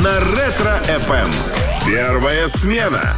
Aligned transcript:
на 0.00 0.18
Ретро 0.20 0.89
FM. 0.89 1.30
Первая 1.86 2.48
смена. 2.48 3.16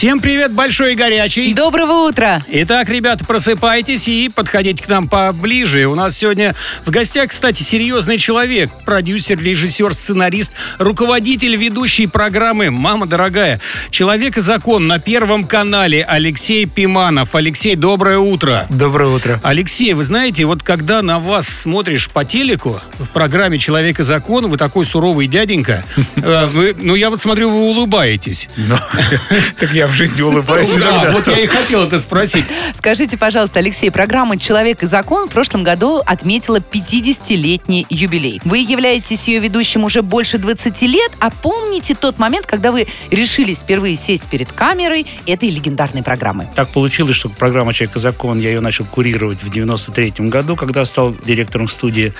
Всем 0.00 0.20
привет, 0.20 0.52
большой 0.52 0.94
и 0.94 0.96
горячий. 0.96 1.52
Доброго 1.52 2.08
утра. 2.08 2.38
Итак, 2.48 2.88
ребята, 2.88 3.22
просыпайтесь 3.22 4.08
и 4.08 4.30
подходите 4.34 4.82
к 4.82 4.88
нам 4.88 5.08
поближе. 5.08 5.84
У 5.88 5.94
нас 5.94 6.16
сегодня 6.16 6.54
в 6.86 6.90
гостях, 6.90 7.28
кстати, 7.28 7.62
серьезный 7.62 8.16
человек. 8.16 8.70
Продюсер, 8.86 9.38
режиссер, 9.38 9.92
сценарист, 9.92 10.52
руководитель 10.78 11.54
ведущей 11.54 12.06
программы 12.06 12.70
«Мама 12.70 13.04
дорогая». 13.04 13.60
Человек 13.90 14.38
и 14.38 14.40
закон 14.40 14.86
на 14.86 14.98
Первом 15.00 15.44
канале 15.44 16.02
Алексей 16.02 16.64
Пиманов. 16.64 17.34
Алексей, 17.34 17.76
доброе 17.76 18.16
утро. 18.16 18.64
Доброе 18.70 19.10
утро. 19.10 19.38
Алексей, 19.42 19.92
вы 19.92 20.04
знаете, 20.04 20.46
вот 20.46 20.62
когда 20.62 21.02
на 21.02 21.18
вас 21.18 21.46
смотришь 21.46 22.08
по 22.08 22.24
телеку 22.24 22.80
в 22.98 23.08
программе 23.08 23.58
«Человек 23.58 24.00
и 24.00 24.02
закон», 24.02 24.48
вы 24.48 24.56
такой 24.56 24.86
суровый 24.86 25.26
дяденька, 25.26 25.84
э, 26.16 26.46
вы, 26.46 26.74
ну 26.78 26.94
я 26.94 27.10
вот 27.10 27.20
смотрю, 27.20 27.50
вы 27.50 27.60
улыбаетесь. 27.64 28.48
Ну, 28.56 28.78
Так 29.58 29.74
я 29.74 29.89
в 29.90 29.94
жизни 29.94 30.22
улыбаюсь 30.22 30.72
Да, 30.74 30.90
иногда. 30.90 31.10
вот 31.10 31.26
я 31.26 31.38
и 31.40 31.46
хотел 31.46 31.84
это 31.84 31.98
спросить. 31.98 32.44
Скажите, 32.74 33.18
пожалуйста, 33.18 33.58
Алексей, 33.58 33.90
программа 33.90 34.38
«Человек 34.38 34.82
и 34.82 34.86
закон» 34.86 35.28
в 35.28 35.32
прошлом 35.32 35.62
году 35.62 36.00
отметила 36.06 36.56
50-летний 36.58 37.86
юбилей. 37.90 38.40
Вы 38.44 38.58
являетесь 38.58 39.28
ее 39.28 39.40
ведущим 39.40 39.84
уже 39.84 40.02
больше 40.02 40.38
20 40.38 40.82
лет, 40.82 41.12
а 41.20 41.30
помните 41.30 41.94
тот 41.94 42.18
момент, 42.18 42.46
когда 42.46 42.72
вы 42.72 42.86
решились 43.10 43.60
впервые 43.60 43.96
сесть 43.96 44.28
перед 44.28 44.52
камерой 44.52 45.06
этой 45.26 45.50
легендарной 45.50 46.02
программы? 46.02 46.48
Так 46.54 46.68
получилось, 46.70 47.16
что 47.16 47.28
программа 47.28 47.74
«Человек 47.74 47.96
и 47.96 48.00
закон» 48.00 48.38
я 48.38 48.50
ее 48.50 48.60
начал 48.60 48.84
курировать 48.84 49.42
в 49.42 49.50
93 49.50 50.14
году, 50.28 50.56
когда 50.56 50.84
стал 50.84 51.14
директором 51.24 51.68
студии 51.68 52.14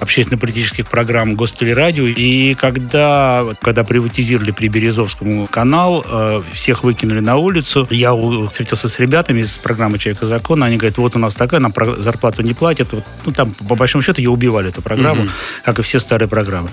общественно-политических 0.00 0.86
программ 0.86 1.34
Гостелерадио. 1.34 2.06
И 2.06 2.54
когда, 2.54 3.44
когда 3.60 3.84
приватизировали 3.84 4.50
при 4.50 4.68
Березовскому 4.68 5.46
канал, 5.46 6.04
э, 6.08 6.42
всех 6.52 6.84
выкинули 6.84 7.20
на 7.20 7.36
улицу. 7.36 7.86
Я 7.90 8.14
встретился 8.48 8.88
с 8.88 8.98
ребятами 8.98 9.40
из 9.40 9.52
программы 9.52 9.98
«Человек 9.98 10.22
и 10.22 10.26
закон». 10.26 10.62
Они 10.62 10.76
говорят, 10.76 10.98
вот 10.98 11.16
у 11.16 11.18
нас 11.18 11.34
такая, 11.34 11.60
нам 11.60 11.72
зарплату 11.98 12.42
не 12.42 12.54
платят. 12.54 12.92
Вот, 12.92 13.04
ну, 13.24 13.32
там, 13.32 13.52
по 13.68 13.74
большому 13.74 14.02
счету, 14.02 14.20
ее 14.20 14.30
убивали, 14.30 14.70
эту 14.70 14.82
программу, 14.82 15.26
как 15.64 15.78
и 15.78 15.82
все 15.82 16.00
старые 16.00 16.28
программы. 16.28 16.70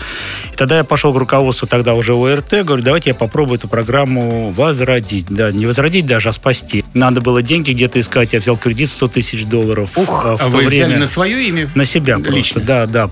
И 0.53 0.55
тогда 0.55 0.77
я 0.77 0.83
пошел 0.83 1.13
к 1.13 1.17
руководству 1.17 1.67
тогда 1.67 1.93
уже 1.93 2.13
ОРТ, 2.13 2.65
говорю, 2.65 2.83
давайте 2.83 3.09
я 3.09 3.15
попробую 3.15 3.57
эту 3.57 3.67
программу 3.67 4.51
возродить. 4.51 5.27
Да, 5.29 5.51
не 5.51 5.65
возродить 5.65 6.05
даже, 6.05 6.29
а 6.29 6.31
спасти. 6.31 6.83
Надо 6.97 7.21
было 7.21 7.41
деньги 7.41 7.71
где-то 7.71 7.99
искать. 7.99 8.33
Я 8.33 8.39
взял 8.39 8.57
кредит 8.57 8.89
100 8.89 9.07
тысяч 9.09 9.45
долларов. 9.45 9.91
Ух, 9.95 10.25
а, 10.25 10.35
в 10.35 10.41
а 10.41 10.45
то 10.45 10.49
вы 10.49 10.65
взяли 10.65 10.85
время. 10.85 10.99
на 10.99 11.05
свое 11.05 11.47
имя? 11.47 11.69
На 11.75 11.85
себя 11.85 12.15
просто, 12.15 12.33
Лично. 12.33 12.61
да, 12.61 12.85
да. 12.85 13.09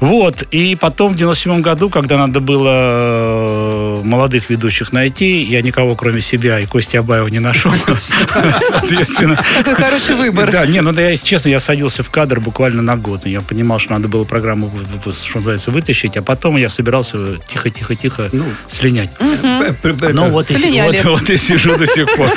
Вот, 0.00 0.42
и 0.50 0.76
потом 0.76 1.14
в 1.14 1.16
97 1.16 1.60
году, 1.62 1.88
когда 1.88 2.18
надо 2.18 2.40
было 2.40 2.72
э, 2.74 4.00
молодых 4.04 4.50
ведущих 4.50 4.92
найти, 4.92 5.42
я 5.42 5.62
никого, 5.62 5.94
кроме 5.94 6.20
себя 6.20 6.60
и 6.60 6.66
Кости 6.66 6.96
Абаева 6.96 7.28
не 7.28 7.38
нашел, 7.38 7.72
соответственно. 8.60 9.38
Какой 9.56 9.74
хороший 9.74 10.14
выбор. 10.14 10.50
Да, 10.50 10.66
не, 10.66 10.80
ну 10.80 10.92
да, 10.92 11.08
если 11.08 11.26
честно, 11.26 11.48
я 11.48 11.60
садился 11.60 12.02
в 12.02 12.10
кадр 12.10 12.40
буквально 12.40 12.82
на 12.82 12.96
год. 12.96 13.26
Я 13.26 13.40
понимал, 13.40 13.78
что 13.78 13.92
надо 13.92 14.08
было 14.08 14.24
программу, 14.24 14.70
что 15.02 15.38
называется, 15.38 15.70
вытащить, 15.70 16.16
а 16.16 16.22
потом 16.22 16.56
я 16.56 16.68
собирался 16.68 17.18
тихо-тихо-тихо 17.50 18.28
Ну, 18.32 18.44
слинять. 18.68 19.10
Ну, 19.20 20.30
вот 20.30 20.50
и, 20.50 20.54
вот 21.08 21.30
сижу 21.38 21.76
до 21.76 21.86
сих 21.86 22.06
пор. 22.14 22.28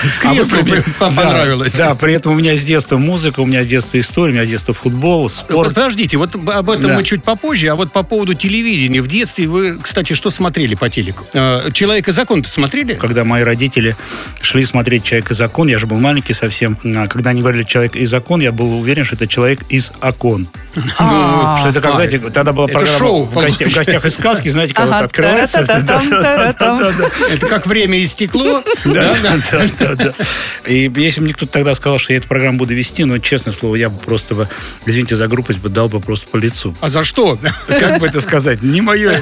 Понравилось. 0.99 1.73
Да, 1.75 1.89
да, 1.89 1.95
при 1.95 2.13
этом 2.13 2.33
у 2.33 2.35
меня 2.35 2.55
с 2.57 2.63
детства 2.63 2.97
музыка, 2.97 3.39
у 3.39 3.45
меня 3.45 3.63
с 3.63 3.67
детства 3.67 3.99
история, 3.99 4.31
у 4.31 4.35
меня 4.35 4.45
с 4.45 4.49
детства 4.49 4.73
футбол, 4.73 5.29
спорт. 5.29 5.69
Подождите, 5.69 6.17
вот 6.17 6.35
об 6.35 6.69
этом 6.69 6.87
Да. 6.87 6.95
мы 6.95 7.03
чуть 7.03 7.23
попозже, 7.23 7.69
а 7.69 7.75
вот 7.75 7.91
по 7.91 8.03
поводу 8.03 8.33
телевидения. 8.33 9.01
В 9.01 9.07
детстве 9.07 9.47
вы, 9.47 9.77
кстати, 9.81 10.13
что 10.13 10.29
смотрели 10.29 10.75
по 10.75 10.89
телеку? 10.89 11.25
Э, 11.33 11.69
«Человек 11.73 12.07
и 12.07 12.11
закон»-то 12.11 12.49
смотрели? 12.49 12.93
Когда 12.93 13.23
мои 13.23 13.43
родители 13.43 13.95
шли 14.41 14.65
смотреть 14.65 15.03
«Человек 15.03 15.31
и 15.31 15.33
закон», 15.33 15.67
я 15.67 15.77
же 15.77 15.87
был 15.87 15.97
маленький 15.99 16.33
совсем, 16.33 16.77
а 16.83 17.07
когда 17.07 17.31
они 17.31 17.41
говорили 17.41 17.63
«Человек 17.63 17.95
и 17.95 18.05
закон», 18.05 18.41
я 18.41 18.51
был 18.51 18.79
уверен, 18.79 19.05
что 19.05 19.15
это 19.15 19.27
«Человек 19.27 19.61
из 19.69 19.91
окон». 20.01 20.47
А. 20.97 21.57
Что 21.59 21.69
это 21.69 21.81
как, 21.81 21.91
А, 21.91 21.95
знаете, 21.95 22.19
тогда 22.19 22.51
была 22.51 22.67
программа 22.67 22.97
шоу, 22.97 23.25
в, 23.25 23.33
гостях, 23.33 24.05
из 24.05 24.13
сказки, 24.13 24.49
знаете, 24.49 24.73
вот 24.77 24.91
открывается. 24.91 25.59
Это 27.29 27.47
как 27.47 27.65
время 27.67 28.03
истекло. 28.03 28.63
Да, 28.83 29.13
да, 29.21 29.65
да, 29.79 29.95
да. 29.95 30.13
И 30.75 30.91
если 30.97 31.21
бы 31.21 31.25
мне 31.25 31.33
кто-то 31.33 31.53
тогда 31.53 31.73
сказал, 31.73 31.99
что 31.99 32.11
я 32.11 32.17
эту 32.17 32.27
программу 32.27 32.57
буду 32.57 32.73
вести, 32.73 33.05
ну, 33.05 33.17
честное 33.19 33.53
слово, 33.53 33.75
я 33.75 33.89
бы 33.89 33.97
просто 33.97 34.35
бы, 34.35 34.49
извините 34.85 35.15
за 35.15 35.27
грубость, 35.27 35.59
бы 35.59 35.69
дал 35.69 35.87
бы 35.87 36.01
просто 36.01 36.27
по 36.27 36.37
лицу. 36.37 36.75
А 36.81 36.89
за 36.89 37.05
что? 37.05 37.37
Как 37.67 37.99
бы 37.99 38.07
это 38.07 38.19
сказать? 38.19 38.61
Не 38.61 38.81
мое. 38.81 39.21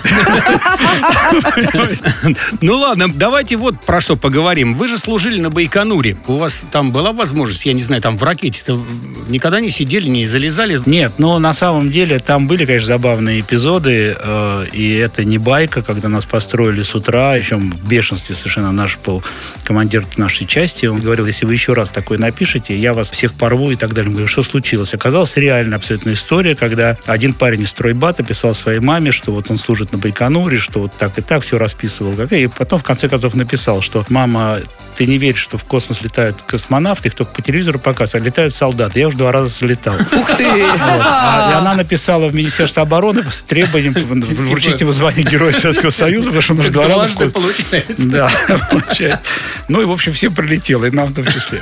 Ну 2.61 2.77
ладно, 2.77 3.07
давайте 3.13 3.57
вот 3.57 3.79
про 3.81 4.01
что 4.01 4.15
поговорим. 4.15 4.75
Вы 4.75 4.87
же 4.87 4.97
служили 4.97 5.39
на 5.39 5.49
Байконуре. 5.49 6.17
У 6.27 6.37
вас 6.37 6.65
там 6.71 6.91
была 6.91 7.11
возможность, 7.11 7.65
я 7.65 7.73
не 7.73 7.83
знаю, 7.83 8.01
там 8.01 8.17
в 8.17 8.23
ракете-то 8.23 8.81
никогда 9.27 9.59
не 9.59 9.69
сидели, 9.69 10.07
не 10.07 10.25
залезали? 10.25 10.81
Нет, 10.85 11.13
но 11.17 11.37
на 11.39 11.53
самом 11.53 11.91
деле 11.91 12.19
там 12.19 12.47
были, 12.47 12.65
конечно, 12.65 12.87
забавные 12.87 13.41
эпизоды, 13.41 14.15
э, 14.17 14.65
и 14.71 14.93
это 14.95 15.23
не 15.23 15.37
байка, 15.37 15.81
когда 15.81 16.09
нас 16.09 16.25
построили 16.25 16.81
с 16.81 16.95
утра, 16.95 17.35
еще 17.35 17.57
в 17.57 17.87
бешенстве 17.87 18.35
совершенно 18.35 18.71
наш 18.71 18.97
был 19.05 19.23
командир 19.63 20.05
нашей 20.17 20.47
части, 20.47 20.85
он 20.85 20.99
говорил, 20.99 21.27
если 21.33 21.47
вы 21.47 21.53
еще 21.53 21.73
раз 21.73 21.89
такое 21.89 22.19
напишете, 22.19 22.77
я 22.77 22.93
вас 22.93 23.09
всех 23.09 23.33
порву 23.33 23.71
и 23.71 23.75
так 23.75 23.93
далее. 23.93 24.09
Мы 24.09 24.13
говорим, 24.13 24.27
что 24.27 24.43
случилось? 24.43 24.93
Оказалась 24.93 25.35
реально 25.35 25.77
абсолютно 25.77 26.13
история, 26.13 26.55
когда 26.55 26.95
один 27.07 27.33
парень 27.33 27.63
из 27.63 27.69
стройбата 27.69 28.21
писал 28.23 28.53
своей 28.53 28.79
маме, 28.79 29.11
что 29.11 29.31
вот 29.31 29.49
он 29.49 29.57
служит 29.57 29.91
на 29.91 29.97
Байконуре, 29.97 30.59
что 30.59 30.81
вот 30.81 30.93
так 30.93 31.17
и 31.17 31.21
так 31.21 31.43
все 31.43 31.57
расписывал, 31.57 32.13
и 32.29 32.47
потом 32.47 32.79
в 32.79 32.83
конце 32.83 33.09
концов 33.09 33.33
написал, 33.33 33.81
что 33.81 34.05
мама, 34.09 34.59
ты 34.95 35.05
не 35.05 35.17
веришь, 35.17 35.41
что 35.41 35.57
в 35.57 35.63
космос 35.63 36.01
летают 36.01 36.41
космонавты, 36.45 37.09
их 37.09 37.15
только 37.15 37.33
по 37.33 37.41
телевизору 37.41 37.79
показывают, 37.79 38.23
а 38.23 38.27
летают 38.27 38.53
солдаты. 38.53 38.99
Я 38.99 39.07
уже 39.07 39.17
два 39.17 39.31
раза 39.31 39.49
слетал. 39.49 39.93
Ух 40.11 40.37
ты! 40.37 40.45
Вот. 40.45 40.79
А, 40.79 41.51
и 41.51 41.55
она 41.55 41.73
написала 41.73 42.27
в 42.27 42.35
Министерство 42.35 42.83
обороны 42.83 43.23
с 43.29 43.41
требованием 43.41 43.93
вручить 43.93 44.79
ему 44.81 44.91
звание 44.91 45.25
Героя 45.25 45.51
Советского 45.51 45.89
Союза, 45.89 46.27
потому 46.27 46.41
что 46.41 46.53
он 46.53 46.59
уже 46.59 46.69
два 46.69 46.87
раза 46.87 47.07
в 47.07 47.33
космос. 47.33 47.55
Да, 47.97 48.29
получается. 48.69 49.21
Ну 49.67 49.81
и, 49.81 49.85
в 49.85 49.91
общем, 49.91 50.13
всем 50.13 50.33
прилетело, 50.33 50.85
и 50.85 50.91
нам 50.91 51.07
в 51.07 51.15
том 51.15 51.25
числе. 51.25 51.61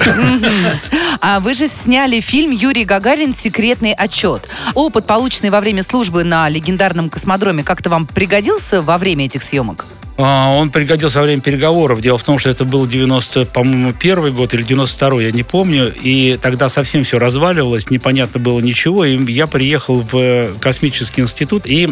А 1.20 1.40
вы 1.40 1.54
же 1.54 1.68
сняли 1.68 2.20
фильм 2.20 2.52
«Юрий 2.52 2.86
Гагарин. 2.86 3.34
Секретный 3.34 3.94
отчет». 3.94 4.50
Опыт, 4.74 5.06
полученный 5.06 5.50
во 5.50 5.62
время 5.62 5.84
службы 5.84 6.24
на 6.24 6.50
легендарном 6.50 7.10
космодроме, 7.10 7.64
как-то 7.64 7.90
вам 7.90 8.06
пригодился 8.08 8.82
во 8.82 8.98
время 8.98 9.26
этих 9.26 9.44
съемок? 9.44 9.86
А, 10.18 10.50
Он 10.52 10.70
пригодился 10.70 11.20
во 11.20 11.26
время 11.26 11.42
переговоров. 11.42 12.02
Дело 12.02 12.18
в 12.18 12.24
том, 12.24 12.38
что 12.38 12.50
это 12.50 12.66
был 12.66 12.86
90, 12.86 13.46
по-моему, 13.46 13.94
первый 13.94 14.32
год 14.32 14.54
или 14.54 14.62
92 14.64 15.22
я 15.24 15.32
не 15.32 15.44
помню. 15.44 15.92
И 16.04 16.38
тогда 16.42 16.70
совсем 16.70 17.04
все 17.04 17.18
разваливалось, 17.20 17.90
непонятно 17.90 18.40
было 18.40 18.60
ничего. 18.60 19.06
И 19.06 19.18
я 19.32 19.48
приехал 19.48 20.02
в 20.02 20.56
космический 20.60 21.22
институт, 21.22 21.64
и 21.66 21.88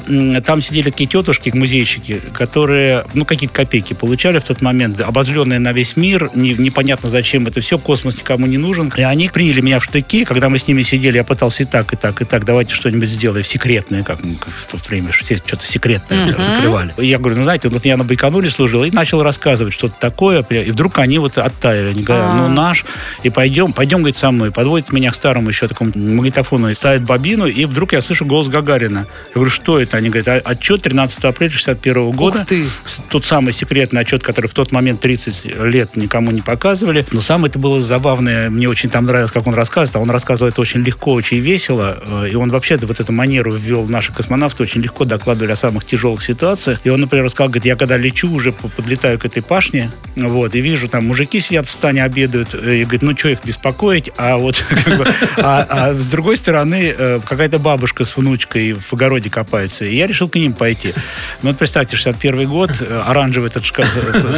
там 0.46 0.62
сидели 0.62 0.90
такие 0.90 1.07
тетушки, 1.07 1.50
музейщики, 1.53 2.22
которые, 2.34 3.06
ну, 3.13 3.25
какие-то 3.25 3.56
копейки 3.56 3.94
получали 3.94 4.40
в 4.40 4.44
тот 4.44 4.62
момент, 4.62 5.00
обозленные 5.00 5.59
на 5.59 5.72
весь 5.72 5.96
мир, 5.96 6.30
не- 6.36 6.53
непонятно 6.53 7.09
зачем 7.09 7.47
это 7.47 7.62
все, 7.62 7.78
космос 7.78 8.18
никому 8.18 8.46
не 8.46 8.57
нужен. 8.57 8.91
И 8.96 9.01
они 9.01 9.30
приняли 9.30 9.62
меня 9.62 9.80
в 9.80 9.84
штыки, 9.86 10.25
когда 10.25 10.50
мы 10.50 10.59
с 10.59 10.68
ними 10.68 10.84
сидели, 10.84 11.18
я 11.18 11.24
пытался 11.24 11.63
и 11.63 11.66
так, 11.66 11.94
и 11.94 11.96
так, 11.96 12.22
и 12.22 12.25
так, 12.25 12.46
давайте 12.46 12.74
что-нибудь 12.74 13.09
сделаем 13.09 13.46
секретное, 13.46 14.03
как 14.03 14.19
в 14.22 14.66
то 14.72 14.78
время, 14.90 15.12
что-то 15.12 15.66
секретное 15.66 16.36
закрывали. 16.44 16.94
И 16.97 17.07
я 17.07 17.18
говорю, 17.18 17.38
ну, 17.38 17.44
знаете, 17.44 17.69
вот 17.69 17.86
я 17.86 17.97
на 17.97 18.03
Байконуре 18.09 18.49
служил, 18.49 18.83
и 18.83 18.91
начал 18.91 19.23
рассказывать 19.23 19.73
что-то 19.73 19.95
такое, 19.99 20.41
и 20.49 20.71
вдруг 20.71 20.99
они 20.99 21.19
вот 21.19 21.37
оттаяли, 21.37 21.89
они 21.91 22.03
говорят, 22.03 22.33
ну, 22.33 22.47
наш, 22.49 22.83
и 23.23 23.29
пойдем, 23.29 23.71
пойдем, 23.71 23.99
говорит, 23.99 24.17
со 24.17 24.31
мной, 24.31 24.51
подводит 24.51 24.91
меня 24.91 25.11
к 25.11 25.15
старому 25.15 25.49
еще 25.49 25.67
такому 25.67 25.91
магнитофону, 25.95 26.69
и 26.69 26.73
ставит 26.73 27.03
бобину, 27.03 27.45
и 27.47 27.65
вдруг 27.65 27.93
я 27.93 28.01
слышу 28.01 28.25
голос 28.25 28.47
Гагарина. 28.47 28.99
Я 29.29 29.33
говорю, 29.35 29.51
что 29.51 29.79
это? 29.79 29.97
Они 29.97 30.09
говорят, 30.09 30.27
«А- 30.45 30.49
отчет 30.51 30.81
13 30.81 31.23
апреля 31.23 31.51
61 31.51 32.11
года. 32.11 32.39
Ух 32.41 32.47
ты! 32.47 32.65
Тот 33.09 33.25
самый 33.25 33.53
секретный 33.53 34.01
отчет, 34.01 34.23
который 34.23 34.47
в 34.47 34.53
тот 34.53 34.71
момент 34.71 35.00
30 35.00 35.45
лет 35.65 35.95
никому 35.95 36.31
не 36.31 36.41
показывали. 36.41 37.05
Но 37.12 37.21
самое 37.21 37.50
это 37.50 37.59
было 37.59 37.81
забавное, 37.81 38.50
мне 38.50 38.67
очень 38.67 38.89
там 38.89 39.05
нравилось, 39.05 39.31
как 39.31 39.45
он 39.47 39.53
рассказывает. 39.53 39.95
А 39.95 40.00
он 40.00 40.09
рассказывал 40.09 40.50
это 40.50 40.62
очень 40.62 40.81
легко, 40.81 41.13
очень 41.13 41.38
весело. 41.38 41.97
э, 42.05 42.29
И 42.31 42.35
он 42.35 42.50
вообще 42.50 42.77
вот 42.77 43.00
эту 43.00 43.12
манеру 43.13 43.53
ввел 43.53 43.85
наши 43.88 44.12
космонавты, 44.13 44.63
очень 44.63 44.81
легко 44.81 45.05
докладывали 45.05 45.51
о 45.51 45.55
самых 45.55 45.85
тяжелых 45.85 46.23
ситуациях. 46.23 46.79
И 46.83 46.89
он, 46.89 47.01
например, 47.01 47.25
рассказал, 47.25 47.50
говорит, 47.50 47.65
я 47.65 47.75
когда 47.75 47.97
лечу 48.00 48.31
уже, 48.31 48.51
по- 48.51 48.68
подлетаю 48.69 49.19
к 49.19 49.25
этой 49.25 49.42
пашне, 49.42 49.92
вот, 50.16 50.56
и 50.56 50.62
вижу, 50.62 50.88
там 50.90 51.06
мужики 51.07 51.40
сидят 51.40 51.66
в 51.66 51.72
стане, 51.72 52.04
обедают, 52.04 52.54
э, 52.54 52.78
и 52.78 52.84
говорит, 52.84 53.01
ну, 53.01 53.18
что 53.18 53.30
их 53.30 53.40
беспокоить, 53.44 54.10
а 54.18 54.38
вот, 54.38 54.57
как 54.69 54.98
бы, 54.98 55.07
а, 55.38 55.66
а 55.69 55.94
с 55.94 56.07
другой 56.10 56.38
стороны, 56.38 56.94
э, 56.98 57.19
какая-то 57.25 57.60
бабушка 57.60 58.06
с 58.06 58.16
внучкой 58.18 58.74
в 58.74 58.94
огороде 58.94 59.30
копается, 59.30 59.86
и 59.86 59.96
я 59.96 60.07
решил 60.07 60.30
к 60.30 60.36
ним 60.36 60.54
пойти. 60.54 60.94
Ну, 61.42 61.50
вот 61.50 61.57
представьте, 61.57 61.96
61 61.96 62.48
год, 62.48 62.72
э, 62.81 63.01
оранжевый 63.06 63.50
этот 63.50 63.63
шка- 63.63 63.86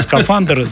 скафандр, 0.01 0.65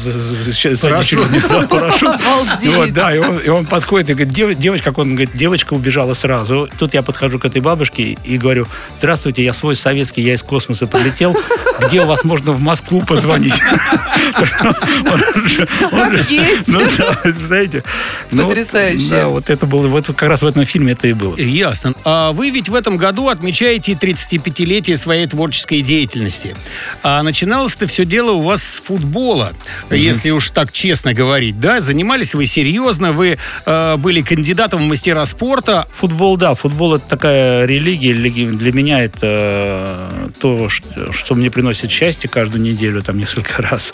Парашют. 1.68 2.10
да. 2.94 3.10
Вот, 3.10 3.16
и 3.16 3.20
он, 3.20 3.38
и 3.38 3.50
он 3.50 3.66
подходит 3.66 4.10
и 4.10 4.14
говорит, 4.14 4.34
«Дев- 4.34 4.58
девочка, 4.58 4.90
как 4.92 4.98
он 5.00 5.12
говорит, 5.12 5.32
девочка 5.34 5.74
убежала 5.74 6.14
сразу. 6.14 6.70
Тут 6.78 6.94
я 6.94 7.02
подхожу 7.02 7.40
к 7.40 7.46
этой 7.46 7.62
бабушке 7.62 8.18
и 8.24 8.38
говорю, 8.38 8.68
здравствуйте, 8.98 9.44
я 9.44 9.54
свой 9.54 9.76
советский, 9.76 10.22
я 10.22 10.34
из 10.34 10.44
космоса 10.44 10.88
прилетел, 10.88 11.36
где 11.86 12.02
у 12.02 12.06
вас 12.08 12.24
можно 12.24 12.52
в 12.52 12.60
Москву 12.80 13.02
позвонить? 13.02 13.60
Как 15.92 16.30
есть. 16.30 16.68
Ну 16.68 16.80
да, 16.98 17.20
знаете. 17.46 17.84
ну 18.32 18.44
вот, 18.44 18.50
Потрясающе. 18.50 19.10
Да, 19.10 19.28
вот 19.28 19.50
это 19.50 19.66
было, 19.66 19.88
вот 19.88 20.08
как 20.08 20.24
раз 20.24 20.42
в 20.42 20.48
этом 20.48 20.64
фильме 20.66 20.94
это 20.94 21.08
и 21.08 21.14
было. 21.14 21.36
Ясно. 21.38 21.94
А 22.06 22.32
вы 22.32 22.50
ведь 22.50 22.70
в 22.70 22.76
этом 22.76 22.98
году 22.98 23.28
отмечаете 23.28 23.94
35-летие 23.94 24.96
своей 24.96 25.28
творческой 25.28 25.82
деятельности. 25.82 26.56
А 27.04 27.22
начиналось 27.22 27.76
это 27.76 27.88
все 27.88 28.06
дело 28.06 28.32
у 28.32 28.44
вас 28.44 28.64
с 28.64 28.80
футбола, 28.80 29.54
если 29.90 30.30
уж 30.30 30.50
так 30.52 30.72
честно 30.72 31.14
говорить, 31.14 31.60
да? 31.60 31.82
Занимались 31.82 32.34
вы 32.34 32.46
серьезно, 32.46 33.12
вы 33.12 33.38
э, 33.66 33.98
были 33.98 34.22
кандидатом 34.22 34.86
в 34.86 34.88
мастера 34.88 35.26
спорта. 35.26 35.88
Футбол, 35.94 36.38
да, 36.38 36.56
футбол 36.56 36.96
это 36.96 37.06
такая 37.08 37.66
религия. 37.66 38.14
Для 38.14 38.72
меня 38.72 39.04
это 39.04 39.20
э, 39.22 40.30
то, 40.40 40.70
что, 40.70 41.12
что 41.12 41.36
мне 41.36 41.52
приносит 41.52 41.92
счастье 41.92 42.30
каждую 42.30 42.62
неделю, 42.62 42.69
там 43.02 43.18
несколько 43.18 43.62
раз. 43.62 43.94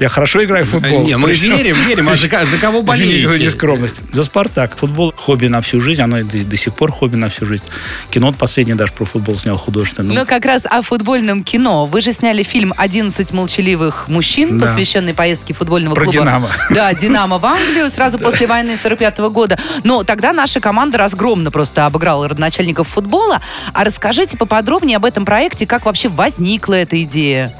Я 0.00 0.08
хорошо 0.08 0.44
играю 0.44 0.64
в 0.64 0.70
футбол. 0.70 1.04
Не, 1.06 1.16
мы 1.16 1.28
Причем- 1.28 1.56
верим, 1.56 1.76
верим. 1.86 2.08
А 2.08 2.16
за, 2.16 2.28
за 2.28 2.58
кого 2.58 2.80
Извините 2.92 3.22
за 3.22 3.28
болеете? 3.28 3.44
нескромность. 3.44 4.00
За 4.12 4.24
«Спартак». 4.24 4.76
Футбол– 4.76 5.12
хобби 5.16 5.46
на 5.46 5.60
всю 5.60 5.80
жизнь. 5.80 6.00
Оно 6.02 6.18
и 6.18 6.22
до, 6.22 6.38
до 6.44 6.56
сих 6.56 6.74
пор 6.74 6.92
хобби 6.92 7.16
на 7.16 7.28
всю 7.28 7.46
жизнь. 7.46 7.64
Кино 8.10 8.32
последнее 8.32 8.76
даже 8.76 8.92
про 8.92 9.04
футбол 9.04 9.36
снял 9.36 9.56
художественно. 9.56 10.08
Ну, 10.08 10.14
Но 10.20 10.26
как 10.26 10.44
раз 10.44 10.62
о 10.66 10.82
футбольном 10.82 11.42
кино. 11.44 11.86
Вы 11.86 12.00
же 12.00 12.12
сняли 12.12 12.42
фильм 12.42 12.72
«11 12.76 13.34
молчаливых 13.34 14.08
мужчин», 14.08 14.58
Да. 14.58 14.66
посвященный 14.66 15.14
поездке 15.14 15.54
футбольного 15.54 15.94
Про 15.94 16.04
клуба. 16.04 16.18
«Динамо». 16.20 16.48
Да, 16.70 16.92
«Динамо» 16.94 17.38
в 17.38 17.46
Англию 17.46 17.88
сразу 17.90 18.18
после 18.18 18.46
войны 18.46 18.76
45 18.76 19.18
года. 19.30 19.58
Но 19.84 20.04
тогда 20.04 20.32
наша 20.32 20.60
команда 20.60 20.98
разгромно 20.98 21.50
просто 21.50 21.86
обыграла 21.86 22.28
родоначальников 22.28 22.88
футбола. 22.88 23.40
А 23.72 23.84
расскажите 23.84 24.36
поподробнее 24.36 24.96
об 24.96 25.04
этом 25.04 25.24
проекте, 25.24 25.66
как 25.66 25.86
вообще 25.86 26.08
возникла 26.08 26.74
эта 26.74 27.00
идея? 27.02 27.52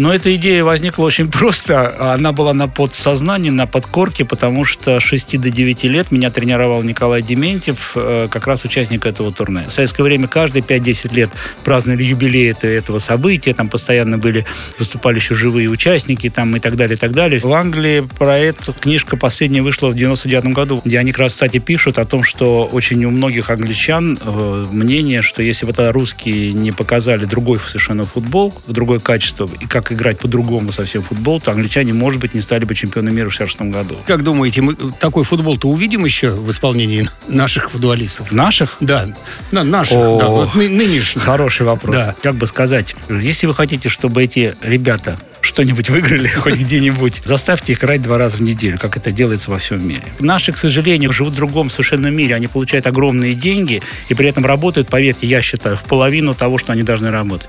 Но 0.00 0.14
эта 0.14 0.34
идея 0.36 0.64
возникла 0.64 1.04
очень 1.04 1.30
просто. 1.30 2.14
Она 2.14 2.32
была 2.32 2.54
на 2.54 2.68
подсознании, 2.68 3.50
на 3.50 3.66
подкорке, 3.66 4.24
потому 4.24 4.64
что 4.64 4.98
с 4.98 5.02
6 5.02 5.38
до 5.38 5.50
9 5.50 5.84
лет 5.84 6.10
меня 6.10 6.30
тренировал 6.30 6.82
Николай 6.82 7.20
Дементьев, 7.20 7.92
э, 7.94 8.28
как 8.30 8.46
раз 8.46 8.64
участник 8.64 9.04
этого 9.04 9.30
турне. 9.30 9.64
В 9.68 9.72
советское 9.72 10.02
время 10.02 10.26
каждые 10.26 10.62
5-10 10.62 11.12
лет 11.12 11.28
праздновали 11.64 12.04
юбилей 12.04 12.50
это- 12.50 12.66
этого 12.66 12.98
события, 12.98 13.52
там 13.52 13.68
постоянно 13.68 14.16
были, 14.16 14.46
выступали 14.78 15.16
еще 15.16 15.34
живые 15.34 15.68
участники 15.68 16.30
там, 16.30 16.56
и 16.56 16.60
так 16.60 16.76
далее, 16.76 16.96
и 16.96 16.98
так 16.98 17.12
далее. 17.12 17.38
В 17.38 17.52
Англии 17.52 18.08
про 18.18 18.38
эту 18.38 18.72
книжка 18.72 19.18
последняя 19.18 19.60
вышла 19.60 19.88
в 19.88 19.94
99 19.94 20.54
году, 20.54 20.80
где 20.82 20.98
они 20.98 21.10
как 21.12 21.20
раз, 21.20 21.32
кстати, 21.32 21.58
пишут 21.58 21.98
о 21.98 22.06
том, 22.06 22.22
что 22.22 22.64
очень 22.72 23.04
у 23.04 23.10
многих 23.10 23.50
англичан 23.50 24.18
э, 24.18 24.64
мнение, 24.72 25.20
что 25.20 25.42
если 25.42 25.66
бы 25.66 25.74
тогда 25.74 25.92
русские 25.92 26.54
не 26.54 26.72
показали 26.72 27.26
другой 27.26 27.60
совершенно 27.60 28.04
футбол, 28.06 28.54
другое 28.66 28.98
качество, 28.98 29.46
и 29.60 29.66
как 29.66 29.89
играть 29.92 30.18
по-другому 30.18 30.72
совсем 30.72 31.02
футбол, 31.02 31.40
то 31.40 31.52
англичане, 31.52 31.92
может 31.92 32.20
быть, 32.20 32.34
не 32.34 32.40
стали 32.40 32.64
бы 32.64 32.74
чемпионами 32.74 33.14
мира 33.16 33.28
в 33.28 33.32
66 33.34 33.70
году. 33.72 33.96
Как 34.06 34.22
думаете, 34.22 34.60
мы 34.62 34.74
такой 34.74 35.24
футбол-то 35.24 35.68
увидим 35.68 36.04
еще 36.04 36.30
в 36.30 36.50
исполнении 36.50 37.08
наших 37.28 37.70
футболистов? 37.70 38.32
Наших? 38.32 38.76
Да, 38.80 39.08
на- 39.52 39.64
наших, 39.64 39.96
О. 39.96 40.18
да, 40.18 40.28
вот 40.28 40.54
ны- 40.54 40.68
нынешних. 40.68 41.22
Хороший 41.24 41.66
вопрос. 41.66 41.96
Да. 41.96 42.14
Как 42.22 42.34
бы 42.34 42.46
сказать, 42.46 42.94
если 43.08 43.46
вы 43.46 43.54
хотите, 43.54 43.88
чтобы 43.88 44.22
эти 44.22 44.54
ребята 44.62 45.18
что-нибудь 45.50 45.90
выиграли 45.90 46.28
хоть 46.42 46.56
где-нибудь, 46.56 47.22
заставьте 47.24 47.72
их 47.72 47.80
играть 47.80 48.00
два 48.02 48.18
раза 48.18 48.36
в 48.36 48.42
неделю, 48.42 48.78
как 48.78 48.96
это 48.96 49.10
делается 49.10 49.50
во 49.50 49.58
всем 49.58 49.86
мире. 49.86 50.02
Наши, 50.20 50.52
к 50.52 50.56
сожалению, 50.56 51.12
живут 51.12 51.34
в 51.34 51.36
другом 51.36 51.70
совершенно 51.70 52.06
мире. 52.06 52.34
Они 52.34 52.46
получают 52.46 52.86
огромные 52.86 53.34
деньги 53.34 53.82
и 54.08 54.14
при 54.14 54.28
этом 54.28 54.46
работают, 54.46 54.88
поверьте, 54.88 55.26
я 55.26 55.42
считаю, 55.42 55.76
в 55.76 55.82
половину 55.82 56.34
того, 56.34 56.56
что 56.56 56.72
они 56.72 56.82
должны 56.82 57.10
работать. 57.10 57.48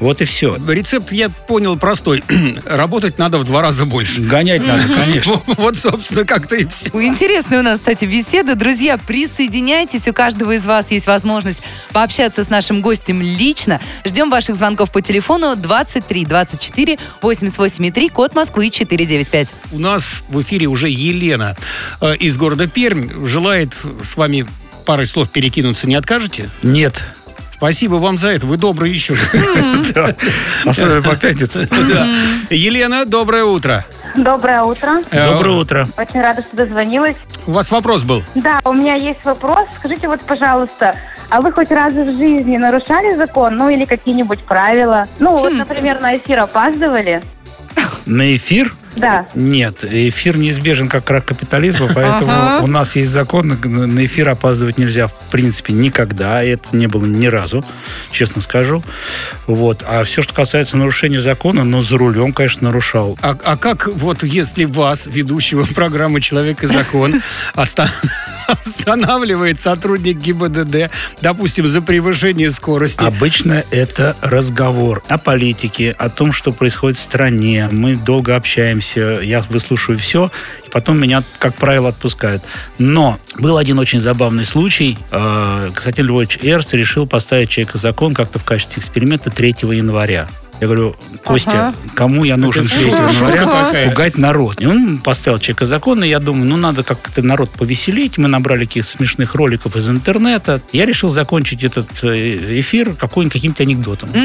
Вот 0.00 0.20
и 0.22 0.24
все. 0.24 0.56
Рецепт 0.66 1.12
я 1.12 1.28
понял 1.28 1.76
простой. 1.76 2.24
Работать 2.64 3.18
надо 3.18 3.38
в 3.38 3.44
два 3.44 3.62
раза 3.62 3.84
больше. 3.84 4.22
Гонять 4.22 4.66
надо, 4.66 4.84
конечно. 4.88 5.40
Вот, 5.62 5.76
собственно, 5.76 6.24
как-то 6.24 6.56
и 6.56 6.66
все. 6.66 6.88
Интересная 6.94 7.60
у 7.60 7.62
нас, 7.62 7.78
кстати, 7.78 8.06
беседа. 8.06 8.54
Друзья, 8.54 8.96
присоединяйтесь. 8.98 10.08
У 10.08 10.12
каждого 10.12 10.52
из 10.52 10.64
вас 10.64 10.90
есть 10.90 11.06
возможность 11.06 11.62
пообщаться 11.92 12.42
с 12.42 12.48
нашим 12.48 12.80
гостем 12.80 13.20
лично. 13.20 13.80
Ждем 14.04 14.30
ваших 14.30 14.56
звонков 14.56 14.90
по 14.90 15.02
телефону 15.02 15.54
23 15.54 16.24
24 16.24 16.98
88 17.20 17.41
3, 17.50 18.08
код 18.08 18.34
Москвы 18.34 18.70
495. 18.70 19.54
У 19.72 19.78
нас 19.78 20.24
в 20.28 20.40
эфире 20.42 20.66
уже 20.66 20.88
Елена 20.88 21.56
э, 22.00 22.16
из 22.16 22.36
города 22.36 22.66
Пермь 22.66 23.26
желает 23.26 23.72
с 24.04 24.16
вами 24.16 24.46
парой 24.84 25.06
слов 25.06 25.30
перекинуться. 25.30 25.86
Не 25.86 25.94
откажете? 25.94 26.48
Нет. 26.62 27.02
Спасибо 27.52 27.94
вам 27.94 28.18
за 28.18 28.28
это. 28.28 28.46
Вы 28.46 28.56
добрые 28.56 28.92
еще. 28.92 29.14
Особенно 30.64 31.02
по 31.02 31.14
пятнице. 31.16 31.68
Да. 31.70 32.08
Елена, 32.50 33.04
доброе 33.04 33.44
утро. 33.44 33.84
Доброе 34.16 34.62
утро. 34.62 35.02
Э, 35.10 35.24
Доброе 35.24 35.52
утро. 35.52 35.88
Очень 35.96 36.20
рада, 36.20 36.42
что 36.42 36.56
дозвонилась. 36.56 37.16
У 37.46 37.52
вас 37.52 37.70
вопрос 37.70 38.02
был. 38.02 38.22
Да, 38.34 38.60
у 38.64 38.72
меня 38.72 38.94
есть 38.94 39.24
вопрос. 39.24 39.68
Скажите 39.78 40.06
вот, 40.08 40.20
пожалуйста, 40.22 40.94
а 41.30 41.40
вы 41.40 41.52
хоть 41.52 41.70
раз 41.70 41.92
в 41.92 42.14
жизни 42.16 42.56
нарушали 42.56 43.14
закон, 43.14 43.56
ну 43.56 43.68
или 43.68 43.84
какие-нибудь 43.84 44.40
правила? 44.40 45.04
Ну, 45.18 45.36
вот, 45.36 45.52
например, 45.52 46.00
на 46.00 46.16
эфир 46.16 46.40
опаздывали? 46.40 47.22
На 48.06 48.34
эфир? 48.36 48.74
Да. 48.96 49.26
Нет, 49.34 49.84
эфир 49.84 50.36
неизбежен 50.36 50.88
как 50.88 51.04
крах 51.04 51.24
капитализма, 51.24 51.88
поэтому 51.94 52.30
Ага. 52.30 52.64
у 52.64 52.66
нас 52.66 52.94
есть 52.96 53.10
закон, 53.10 53.48
на- 53.64 54.04
эфир 54.04 54.28
опаздывать 54.28 54.78
нельзя 54.78 55.08
в 55.08 55.14
принципе 55.30 55.72
никогда, 55.72 56.42
это 56.42 56.76
не 56.76 56.86
было 56.88 57.06
ни 57.06 57.26
разу, 57.26 57.64
честно 58.10 58.42
скажу. 58.42 58.82
Вот. 59.46 59.82
А 59.88 60.04
все, 60.04 60.20
что 60.22 60.34
касается 60.34 60.76
нарушения 60.76 61.20
закона, 61.20 61.64
но 61.64 61.82
за 61.82 61.96
рулем, 61.96 62.32
конечно, 62.32 62.68
нарушал. 62.68 63.18
А, 63.22 63.36
а 63.44 63.56
как 63.56 63.88
вот 63.88 64.22
если 64.22 64.64
вас, 64.64 65.06
ведущего 65.06 65.64
программы 65.64 66.20
«Человек 66.20 66.62
и 66.62 66.66
закон», 66.66 67.22
оста- 67.54 67.90
останавливает 68.46 69.58
сотрудник 69.60 70.18
ГИБДД, 70.18 70.90
допустим, 71.20 71.66
за 71.66 71.80
превышение 71.82 72.50
скорости? 72.50 73.02
Обычно 73.02 73.64
это 73.70 74.16
разговор 74.20 75.02
о 75.08 75.18
политике, 75.18 75.94
о 75.98 76.08
том, 76.10 76.32
что 76.32 76.52
происходит 76.52 76.98
в 76.98 77.02
стране. 77.02 77.68
Мы 77.70 77.96
долго 77.96 78.36
общаемся, 78.36 78.81
я 78.96 79.40
выслушаю 79.42 79.98
все, 79.98 80.30
и 80.66 80.70
потом 80.70 81.00
меня, 81.00 81.22
как 81.38 81.54
правило, 81.54 81.88
отпускают. 81.88 82.42
Но 82.78 83.18
был 83.38 83.56
один 83.56 83.78
очень 83.78 84.00
забавный 84.00 84.44
случай. 84.44 84.98
Э, 85.10 85.68
Константин 85.72 86.06
Львович 86.06 86.38
Эрс 86.42 86.72
решил 86.72 87.06
поставить 87.06 87.50
человека 87.50 87.78
закон 87.78 88.14
как-то 88.14 88.38
в 88.38 88.44
качестве 88.44 88.80
эксперимента 88.80 89.30
3 89.30 89.54
января. 89.72 90.28
Я 90.62 90.68
говорю, 90.68 90.94
Костя, 91.24 91.50
Ага. 91.50 91.74
кому 91.94 92.22
я 92.22 92.36
нужен 92.36 92.64
Это 92.66 92.76
3 92.76 92.84
шутка 92.84 93.02
января 93.12 93.90
пугать 93.90 94.16
народ? 94.16 94.60
И 94.60 94.66
он 94.66 94.98
поставил 94.98 95.38
человека 95.38 95.66
закона, 95.66 96.04
и 96.04 96.08
я 96.08 96.20
думаю, 96.20 96.44
ну 96.44 96.56
надо 96.56 96.84
как-то 96.84 97.20
народ 97.20 97.50
повеселить. 97.50 98.16
Мы 98.16 98.28
набрали 98.28 98.64
каких-то 98.64 98.92
смешных 98.92 99.34
роликов 99.34 99.74
из 99.74 99.88
интернета. 99.88 100.62
Я 100.72 100.86
решил 100.86 101.10
закончить 101.10 101.64
этот 101.64 101.88
э, 102.04 102.60
эфир 102.60 102.94
какой-нибудь 102.94 103.32
каким-то 103.32 103.64
анекдотом. 103.64 104.10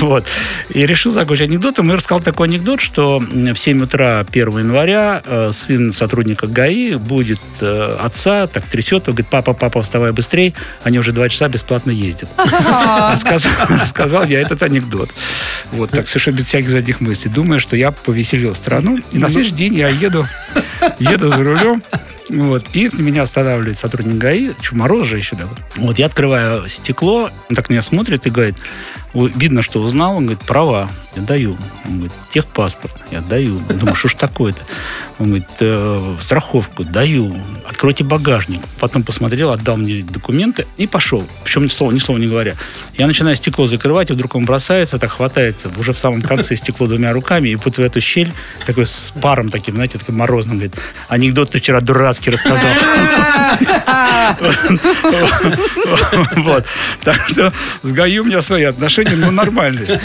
Вот. 0.00 0.24
И 0.68 0.86
решил 0.86 1.10
закончить 1.10 1.48
анекдотом 1.48 1.90
и 1.90 1.96
рассказал 1.96 2.20
такой 2.20 2.46
анекдот, 2.46 2.80
что 2.80 3.18
в 3.18 3.56
7 3.56 3.82
утра 3.82 4.20
1 4.20 4.58
января 4.58 5.22
э, 5.24 5.50
сын 5.52 5.90
сотрудника 5.90 6.46
ГАИ 6.46 6.94
будет 6.94 7.40
э, 7.60 7.96
отца, 8.00 8.46
так 8.46 8.62
трясет, 8.66 9.08
и 9.08 9.10
говорит, 9.10 9.26
папа, 9.28 9.54
папа, 9.54 9.82
вставай 9.82 10.12
быстрей, 10.12 10.54
они 10.84 11.00
уже 11.00 11.10
два 11.10 11.28
часа 11.28 11.48
бесплатно 11.48 11.90
ездят. 11.90 12.30
Рассказал 13.68 14.24
я 14.26 14.40
этот 14.40 14.62
анекдот. 14.62 15.10
Вот 15.72 15.90
так, 15.90 16.08
совершенно 16.08 16.36
без 16.36 16.46
всяких 16.46 16.68
задних 16.68 17.00
мыслей. 17.00 17.30
Думая, 17.30 17.58
что 17.58 17.76
я 17.76 17.90
повеселил 17.90 18.54
страну. 18.54 18.98
И 19.12 19.18
на 19.18 19.28
следующий 19.28 19.54
день 19.54 19.74
я 19.74 19.88
еду, 19.88 20.26
еду 20.98 21.28
за 21.28 21.42
рулем. 21.42 21.82
Вот, 22.30 22.64
и 22.72 22.90
меня 22.94 23.22
останавливает 23.22 23.78
сотрудник 23.78 24.16
ГАИ, 24.16 24.52
что 24.62 24.76
мороз 24.76 25.06
же 25.06 25.18
еще, 25.18 25.36
да. 25.36 25.44
Вот, 25.76 25.98
я 25.98 26.06
открываю 26.06 26.68
стекло, 26.68 27.28
он 27.50 27.56
так 27.56 27.68
меня 27.68 27.82
смотрит 27.82 28.26
и 28.26 28.30
говорит, 28.30 28.56
«Ой, 29.12 29.30
видно, 29.34 29.62
что 29.62 29.80
узнал, 29.80 30.16
он 30.16 30.26
говорит, 30.26 30.42
права. 30.42 30.88
Я 31.14 31.22
даю. 31.22 31.56
Он 31.84 31.92
говорит, 31.92 32.12
техпаспорт. 32.30 32.94
Я 33.12 33.20
даю. 33.20 33.60
Думаю, 33.68 33.94
что 33.94 34.08
ж 34.08 34.14
такое-то? 34.14 34.60
Он 35.20 35.26
говорит, 35.26 35.46
«Э, 35.60 36.16
страховку. 36.18 36.82
Даю. 36.82 37.32
Откройте 37.68 38.02
багажник. 38.02 38.60
Потом 38.80 39.04
посмотрел, 39.04 39.52
отдал 39.52 39.76
мне 39.76 40.02
документы 40.02 40.66
и 40.76 40.88
пошел. 40.88 41.24
Причем 41.44 41.64
ни 41.64 41.68
слова, 41.68 41.92
ни 41.92 42.00
слова 42.00 42.18
не 42.18 42.26
говоря. 42.26 42.56
Я 42.98 43.06
начинаю 43.06 43.36
стекло 43.36 43.68
закрывать, 43.68 44.10
и 44.10 44.14
вдруг 44.14 44.34
он 44.34 44.44
бросается, 44.44 44.98
так 44.98 45.12
хватает 45.12 45.56
уже 45.76 45.92
в 45.92 45.98
самом 45.98 46.20
конце 46.20 46.56
стекло 46.56 46.88
двумя 46.88 47.12
руками, 47.12 47.50
и 47.50 47.54
вот 47.54 47.76
в 47.76 47.80
эту 47.80 48.00
щель, 48.00 48.32
такой 48.66 48.86
с 48.86 49.12
паром 49.22 49.48
таким, 49.48 49.76
знаете, 49.76 49.98
таким 49.98 50.16
морозным, 50.16 50.56
говорит, 50.56 50.74
анекдот 51.08 51.50
ты 51.50 51.58
вчера 51.58 51.80
дурацкий 52.14 52.30
рассказал. 52.30 52.70
Вот. 56.36 56.64
Так 57.02 57.28
что 57.28 57.52
с 57.82 57.92
ГАИ 57.92 58.18
у 58.18 58.24
меня 58.24 58.40
свои 58.42 58.64
отношения, 58.64 59.16
ну, 59.16 59.30
нормальные. 59.30 60.00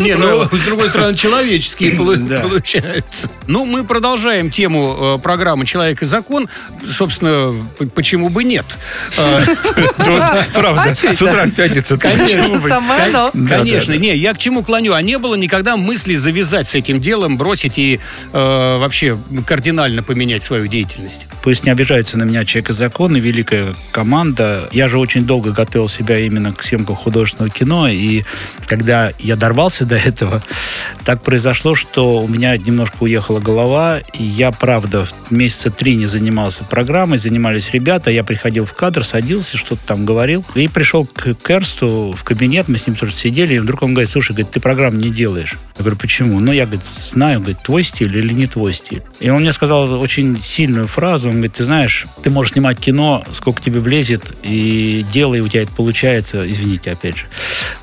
Не, 0.00 0.14
ну, 0.16 0.44
с 0.44 0.64
другой 0.64 0.88
стороны, 0.88 1.16
человеческие 1.16 1.92
полу- 1.92 2.16
Да. 2.16 2.38
получаются. 2.40 3.28
Ну, 3.46 3.64
мы 3.64 3.84
продолжаем 3.84 4.50
тему 4.50 5.16
э, 5.16 5.18
программы 5.22 5.64
«Человек 5.66 6.02
и 6.02 6.04
закон». 6.06 6.48
Собственно, 6.90 7.54
почему 7.94 8.28
бы 8.28 8.44
нет? 8.44 8.66
Э, 9.16 9.44
Правда, 10.54 10.82
А 10.82 10.94
чё 10.94 11.12
с 11.12 11.22
утра 11.22 11.44
в 11.44 11.50
пятницу. 11.52 11.98
Конечно. 11.98 12.44
Конечно, 13.48 13.92
не, 13.94 14.14
я 14.16 14.34
к 14.34 14.38
чему 14.38 14.62
клоню? 14.62 14.94
А 14.94 15.02
не 15.02 15.18
было 15.18 15.34
никогда 15.36 15.76
мысли 15.76 16.16
завязать 16.16 16.68
с 16.68 16.74
этим 16.74 17.00
делом, 17.00 17.36
бросить 17.36 17.78
и 17.78 18.00
э, 18.32 18.78
вообще 18.78 19.16
кардинально 19.46 20.02
поменять 20.02 20.42
свою 20.42 20.66
деятельность? 20.66 21.17
Пусть 21.42 21.64
не 21.64 21.70
обижаются 21.70 22.18
на 22.18 22.24
меня 22.24 22.44
человек 22.44 22.70
и 22.70 22.72
закон 22.72 23.16
великая 23.16 23.74
команда. 23.92 24.68
Я 24.72 24.88
же 24.88 24.98
очень 24.98 25.24
долго 25.24 25.52
готовил 25.52 25.88
себя 25.88 26.18
именно 26.18 26.52
к 26.52 26.62
съемкам 26.62 26.96
художественного 26.96 27.50
кино, 27.50 27.88
и 27.88 28.24
когда 28.66 29.12
я 29.18 29.36
дорвался 29.36 29.86
до 29.86 29.96
этого, 29.96 30.42
так 31.04 31.22
произошло, 31.22 31.74
что 31.74 32.20
у 32.20 32.28
меня 32.28 32.56
немножко 32.56 32.96
уехала 33.00 33.40
голова, 33.40 33.98
и 34.12 34.22
я, 34.22 34.50
правда, 34.50 35.06
месяца 35.30 35.70
три 35.70 35.94
не 35.94 36.06
занимался 36.06 36.64
программой, 36.64 37.18
занимались 37.18 37.70
ребята, 37.72 38.10
я 38.10 38.24
приходил 38.24 38.64
в 38.64 38.74
кадр, 38.74 39.04
садился, 39.04 39.56
что-то 39.56 39.80
там 39.86 40.04
говорил, 40.04 40.44
и 40.54 40.68
пришел 40.68 41.06
к 41.06 41.34
Керсту 41.34 42.14
в 42.16 42.24
кабинет, 42.24 42.68
мы 42.68 42.78
с 42.78 42.86
ним 42.86 42.96
тоже 42.96 43.14
сидели, 43.14 43.54
и 43.54 43.58
вдруг 43.58 43.82
он 43.82 43.94
говорит, 43.94 44.10
слушай, 44.10 44.34
ты 44.36 44.60
программу 44.60 44.98
не 44.98 45.10
делаешь. 45.10 45.56
Я 45.78 45.84
говорю, 45.84 45.96
почему? 45.96 46.40
Ну, 46.40 46.50
я, 46.50 46.66
говорит, 46.66 46.84
знаю, 46.92 47.38
говорит, 47.38 47.62
твой 47.62 47.84
стиль 47.84 48.16
или 48.16 48.32
не 48.32 48.48
твой 48.48 48.74
стиль. 48.74 49.02
И 49.20 49.30
он 49.30 49.42
мне 49.42 49.52
сказал 49.52 50.00
очень 50.00 50.40
сильную 50.42 50.88
фразу, 50.88 51.28
он 51.28 51.36
говорит, 51.36 51.54
ты 51.54 51.64
знаешь, 51.64 52.06
ты 52.22 52.30
можешь 52.30 52.52
снимать 52.52 52.78
кино, 52.78 53.24
сколько 53.32 53.62
тебе 53.62 53.78
влезет, 53.78 54.22
и 54.42 55.04
делай, 55.12 55.40
у 55.40 55.48
тебя 55.48 55.62
это 55.62 55.72
получается, 55.72 56.42
извините, 56.50 56.90
опять 56.90 57.18
же. 57.18 57.26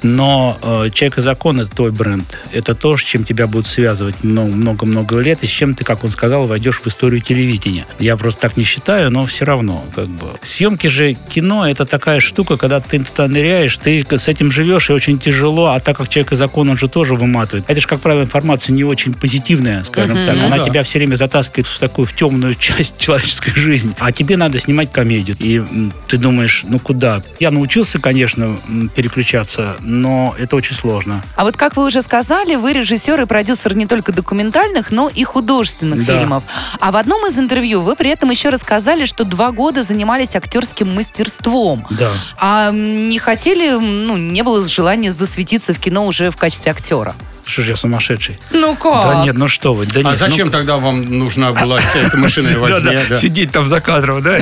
Но 0.04 0.58
э, 0.62 0.90
«Человек 0.94 1.20
и 1.20 1.22
закон»— 1.22 1.60
это 1.62 1.72
твой 1.72 1.92
бренд. 1.92 2.38
Это 2.52 2.76
то, 2.76 2.98
с 2.98 3.02
чем 3.02 3.24
тебя 3.24 3.48
будут 3.48 3.66
связывать 3.66 4.24
много- 4.24 4.54
много-много 4.54 5.20
лет, 5.20 5.40
и 5.44 5.48
с 5.48 5.50
чем 5.50 5.74
ты, 5.74 5.84
как 5.84 6.04
он 6.04 6.12
сказал, 6.12 6.48
войдешь 6.48 6.82
в 6.82 6.88
историю 6.88 7.22
телевидения. 7.22 7.86
Я 7.98 8.18
просто 8.18 8.42
так 8.42 8.58
не 8.58 8.64
считаю, 8.66 9.10
но 9.10 9.26
все 9.26 9.46
равно. 9.46 9.84
Как 9.96 10.08
бы. 10.08 10.28
Съемки 10.42 10.88
же 10.88 11.14
кино— 11.14 11.68
это 11.70 11.86
такая 11.86 12.20
штука, 12.20 12.58
когда 12.58 12.82
ты 12.82 13.00
туда 13.00 13.28
ныряешь, 13.28 13.78
ты 13.78 14.06
с 14.10 14.28
этим 14.28 14.52
живешь, 14.52 14.90
и 14.90 14.94
очень 14.94 15.18
тяжело, 15.18 15.68
а 15.68 15.80
так 15.80 15.98
как 15.98 16.10
«Человек 16.10 16.34
и 16.34 16.36
закон», 16.36 16.70
он 16.70 16.78
же 16.78 16.88
тоже 16.88 17.16
выматывает. 17.16 17.66
Это 17.68 17.85
же, 17.86 17.90
как 17.90 18.00
правило, 18.02 18.24
информация 18.24 18.74
не 18.74 18.84
очень 18.84 19.14
позитивная, 19.14 19.84
скажем 19.84 20.18
так. 20.26 20.36
Ну 20.36 20.46
Она 20.48 20.58
да. 20.58 20.64
тебя 20.64 20.84
все 20.84 20.98
время 21.00 21.16
затаскивает 21.16 21.68
в 21.68 21.80
такую, 21.80 22.06
в 22.06 22.14
темную 22.14 22.56
часть 22.60 22.98
человеческой 22.98 23.52
жизни. 23.56 23.94
А 24.00 24.12
тебе 24.12 24.38
надо 24.38 24.60
снимать 24.60 24.92
комедию. 24.92 25.36
И 25.40 25.64
ты 26.08 26.18
думаешь, 26.18 26.64
ну 26.68 26.80
куда? 26.80 27.22
Я 27.40 27.52
научился, 27.52 28.00
конечно, 28.00 28.58
переключаться, 28.96 29.76
но 29.80 30.36
это 30.38 30.56
очень 30.56 30.76
сложно. 30.76 31.24
А 31.36 31.44
вот 31.44 31.56
как 31.58 31.78
вы 31.78 31.86
уже 31.86 32.02
сказали, 32.02 32.56
вы 32.56 32.74
режиссер 32.74 33.22
и 33.22 33.26
продюсер 33.26 33.76
не 33.76 33.86
только 33.86 34.12
документальных, 34.12 34.92
но 34.92 35.10
и 35.10 35.24
художественных 35.24 36.06
Да. 36.06 36.18
фильмов. 36.20 36.44
А 36.80 36.92
в 36.92 36.98
одном 36.98 37.26
из 37.28 37.38
интервью 37.38 37.82
вы 37.82 37.96
при 37.96 38.10
этом 38.10 38.32
еще 38.32 38.50
рассказали, 38.50 39.06
что 39.06 39.24
два 39.24 39.52
года 39.52 39.84
занимались 39.84 40.36
актерским 40.36 40.94
мастерством. 40.94 41.86
Да. 41.92 42.10
А 42.38 42.72
не 42.72 43.20
хотели, 43.20 43.70
ну, 43.72 44.18
не 44.18 44.42
было 44.44 44.68
желания 44.68 45.12
засветиться 45.12 45.74
в 45.74 45.80
кино 45.80 46.06
уже 46.08 46.32
в 46.32 46.38
качестве 46.38 46.72
актера? 46.72 47.16
Что 47.46 47.62
же 47.62 47.72
я 47.72 47.78
сумасшедший? 47.78 48.40
Ну 48.52 48.76
как? 48.76 49.04
Да 49.04 49.24
нет, 49.24 49.36
ну 49.36 49.48
что 49.48 49.74
вы, 49.74 49.86
да 49.86 50.00
А 50.00 50.04
нет. 50.04 50.18
зачем 50.18 50.48
ну, 50.48 50.52
тогда 50.52 50.78
вам 50.78 51.20
нужна 51.20 51.54
была 51.54 51.78
вся 51.78 52.00
эта 52.00 52.18
мышиная 52.18 52.54
Да, 52.54 52.60
возня? 52.60 52.80
да, 52.80 53.02
да? 53.10 53.16
сидеть 53.16 53.52
там 53.52 53.68
за 53.68 53.80
кадром, 53.82 54.22
да, 54.22 54.40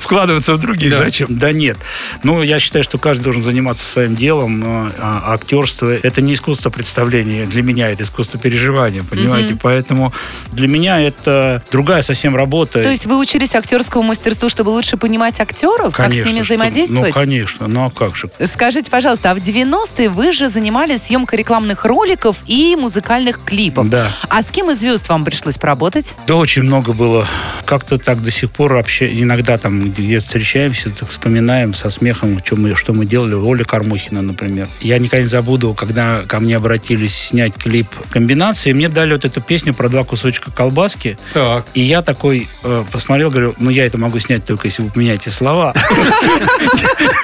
вкладываться 0.00 0.54
в 0.54 0.58
других. 0.58 0.90
Да. 0.92 0.98
Зачем? 1.04 1.26
Да 1.30 1.52
нет. 1.52 1.76
Ну, 2.22 2.42
я 2.42 2.58
считаю, 2.58 2.82
что 2.84 2.98
каждый 2.98 3.24
должен 3.24 3.42
заниматься 3.42 3.84
своим 3.84 4.16
делом. 4.16 4.60
но, 4.60 4.90
а, 4.98 5.34
актерство– 5.34 5.92
это 6.02 6.22
не 6.22 6.34
искусство 6.34 6.70
представления. 6.70 7.44
Для 7.46 7.62
меня 7.62 7.90
это 7.90 8.02
искусство 8.02 8.40
переживания, 8.40 9.02
понимаете? 9.02 9.56
Поэтому 9.60 10.12
для 10.52 10.68
меня 10.68 11.00
это 11.00 11.62
другая 11.70 12.02
совсем 12.02 12.34
работа. 12.36 12.82
То 12.82 12.90
есть 12.90 13.06
вы 13.06 13.18
учились 13.18 13.54
актерскому 13.54 14.02
мастерству, 14.02 14.48
чтобы 14.48 14.70
лучше 14.70 14.96
понимать 14.96 15.38
актеров, 15.40 15.94
как 15.94 16.12
с 16.14 16.24
ними 16.24 16.40
взаимодействовать? 16.40 17.14
Ну, 17.14 17.20
конечно. 17.20 17.68
Ну, 17.68 17.84
а 17.84 17.90
как 17.90 18.16
же? 18.16 18.30
Скажите, 18.52 18.90
пожалуйста, 18.90 19.30
а 19.32 19.34
в 19.34 19.38
90-е 19.38 20.08
вы 20.08 20.32
же 20.32 20.48
занимались 20.48 21.02
съемкой 21.02 21.38
рекламных 21.38 21.84
роликов 21.84 22.21
и 22.46 22.76
музыкальных 22.76 23.40
клипов. 23.44 23.88
Да. 23.88 24.10
А 24.28 24.42
с 24.42 24.50
кем 24.50 24.70
из 24.70 24.80
звезд 24.80 25.08
вам 25.08 25.24
пришлось 25.24 25.58
поработать? 25.58 26.14
Да, 26.26 26.36
очень 26.36 26.62
много 26.62 26.92
было. 26.92 27.26
Как-то 27.64 27.98
так 27.98 28.22
до 28.22 28.30
сих 28.30 28.50
пор 28.50 28.74
вообще 28.74 29.06
иногда 29.22 29.58
там, 29.58 29.90
где 29.90 30.18
встречаемся, 30.18 30.90
так 30.90 31.08
вспоминаем 31.08 31.74
со 31.74 31.90
смехом, 31.90 32.40
что 32.44 32.56
мы, 32.56 32.76
что 32.76 32.92
мы 32.92 33.06
делали. 33.06 33.34
Оля 33.34 33.64
Кормухина, 33.64 34.22
например. 34.22 34.68
Я 34.80 34.98
никогда 34.98 35.22
не 35.22 35.28
забуду, 35.28 35.74
когда 35.74 36.22
ко 36.26 36.40
мне 36.40 36.56
обратились 36.56 37.14
снять 37.16 37.54
клип 37.54 37.88
комбинации, 38.10 38.72
мне 38.72 38.88
дали 38.88 39.12
вот 39.12 39.24
эту 39.24 39.40
песню 39.40 39.74
про 39.74 39.88
два 39.88 40.04
кусочка 40.04 40.50
колбаски. 40.50 41.18
Так. 41.32 41.66
И 41.74 41.80
я 41.80 42.02
такой 42.02 42.48
э, 42.62 42.84
посмотрел, 42.90 43.30
говорю, 43.30 43.54
ну 43.58 43.70
я 43.70 43.86
это 43.86 43.98
могу 43.98 44.18
снять 44.18 44.44
только 44.44 44.68
если 44.68 44.82
вы 44.82 44.90
поменяете 44.90 45.30
слова. 45.30 45.74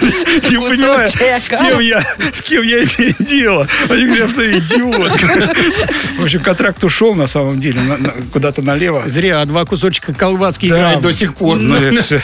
Не 0.00 0.57
понимаю, 0.57 1.07
с 1.07 1.49
кем 1.49 1.81
я, 1.81 2.05
с 2.33 2.43
кем 2.43 2.62
я 2.62 2.83
имею 2.83 3.14
дело. 3.19 3.67
Они 3.88 4.07
говорят, 4.07 4.35
ты 4.35 4.59
идиот. 4.59 4.88
В 4.92 6.23
общем, 6.23 6.40
контракт 6.40 6.83
ушел 6.85 7.14
на 7.14 7.26
самом 7.26 7.61
деле 7.61 7.80
на- 7.80 7.97
на- 7.97 8.12
куда-то 8.33 8.62
налево. 8.62 9.02
Зря, 9.07 9.40
а 9.40 9.47
два 9.47 9.64
кусочка 9.64 10.12
колбаски 10.14 10.68
Да. 10.68 10.76
играют 10.76 11.02
до 11.02 11.12
сих 11.12 11.35
пор. 11.35 11.59
Ну, 11.59 11.75
это, 11.76 12.21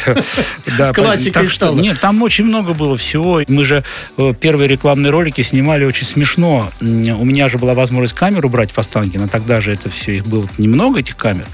да, 0.79 0.93
Классикой 0.93 1.33
так 1.33 1.45
что- 1.47 1.55
стало. 1.55 1.79
Нет, 1.81 2.01
там 2.01 2.23
очень 2.23 2.45
много 2.45 2.75
было 2.75 2.97
всего. 2.97 3.43
Мы 3.49 3.65
же 3.65 3.85
э, 4.17 4.35
первые 4.39 4.69
рекламные 4.69 5.11
ролики 5.11 5.41
снимали 5.43 5.85
очень 5.85 6.07
смешно. 6.07 6.71
У 6.81 6.85
меня 7.25 7.49
же 7.49 7.59
была 7.59 7.75
возможность 7.75 8.15
камеру 8.15 8.49
брать 8.49 8.71
в 8.73 8.79
Останкино. 8.79 9.29
Тогда 9.29 9.61
же 9.61 9.73
это 9.73 9.89
все, 9.91 10.17
их 10.17 10.27
было 10.27 10.47
немного, 10.59 11.01
этих 11.01 11.17
камер. 11.17 11.45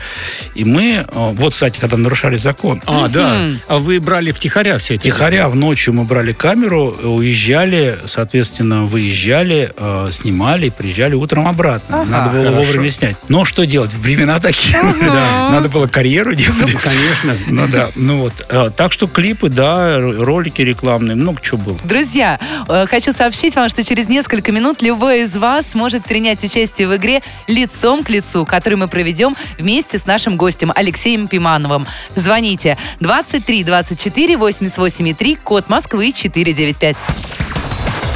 И 0.55 0.65
мы, 0.65 1.07
э, 1.07 1.33
вот, 1.35 1.55
кстати, 1.55 1.79
когда 1.79 1.97
нарушали 1.97 2.37
закон, 2.37 2.83
А, 2.87 3.09
да. 3.09 3.47
А 3.69 3.79
вы 3.79 4.01
брали 4.01 4.33
втихаря 4.33 4.79
все 4.79 4.95
это? 4.95 5.05
Тихоря 5.05 5.49
в 5.49 5.57
ночью 5.57 5.93
мы 5.95 6.05
брали 6.05 6.33
камеру, 6.33 6.97
э, 7.03 7.07
уезжали, 7.07 7.99
соответственно, 8.07 8.85
выезжали, 8.85 9.73
снимали, 10.11 10.69
приезжали 10.71 11.00
утром 11.09 11.49
обратно. 11.49 12.03
Ага. 12.03 12.11
Надо 12.11 12.31
было 12.31 12.45
Хорошо. 12.45 12.57
вовремя 12.59 12.91
снять. 12.91 13.17
Но 13.29 13.45
что 13.45 13.65
делать? 13.67 13.95
Времена 13.95 14.39
такие. 14.39 14.81
Надо 15.51 15.69
было 15.69 15.87
карьеру 15.87 16.35
делать. 16.35 16.73
Конечно. 16.83 17.37
Ну 17.47 17.67
да, 17.69 17.91
ну 17.97 18.21
вот. 18.21 18.33
Э, 18.49 18.71
Так 18.75 18.93
что 18.93 19.07
клипы, 19.07 19.49
да, 19.49 19.99
ролики 19.99 20.63
рекламные, 20.63 21.17
много 21.17 21.41
чего 21.43 21.59
было. 21.59 21.79
Друзья, 21.85 22.39
э, 22.69 22.87
хочу 22.87 23.13
сообщить 23.13 23.57
вам, 23.57 23.69
что 23.69 23.85
через 23.85 24.09
несколько 24.09 24.53
минут 24.53 24.83
любой 24.83 25.23
из 25.23 25.37
вас 25.37 25.71
сможет 25.73 26.05
принять 26.05 26.43
участие 26.45 26.89
в 26.89 26.97
игре 26.97 27.23
«Лицом 27.47 28.05
к 28.05 28.11
лицу», 28.11 28.45
которую 28.45 28.79
мы 28.81 28.89
проведем 28.89 29.37
вместе 29.59 29.99
с 29.99 30.07
нашим 30.07 30.37
гостем 30.37 30.73
Алексеем 30.75 31.29
Пимановым. 31.29 31.87
Звоните 32.17 32.77
23 33.01 33.65
24 33.65 34.37
88 34.37 35.15
3, 35.15 35.37
код 35.37 35.69
Москвы 35.69 36.13
495. 36.13 36.97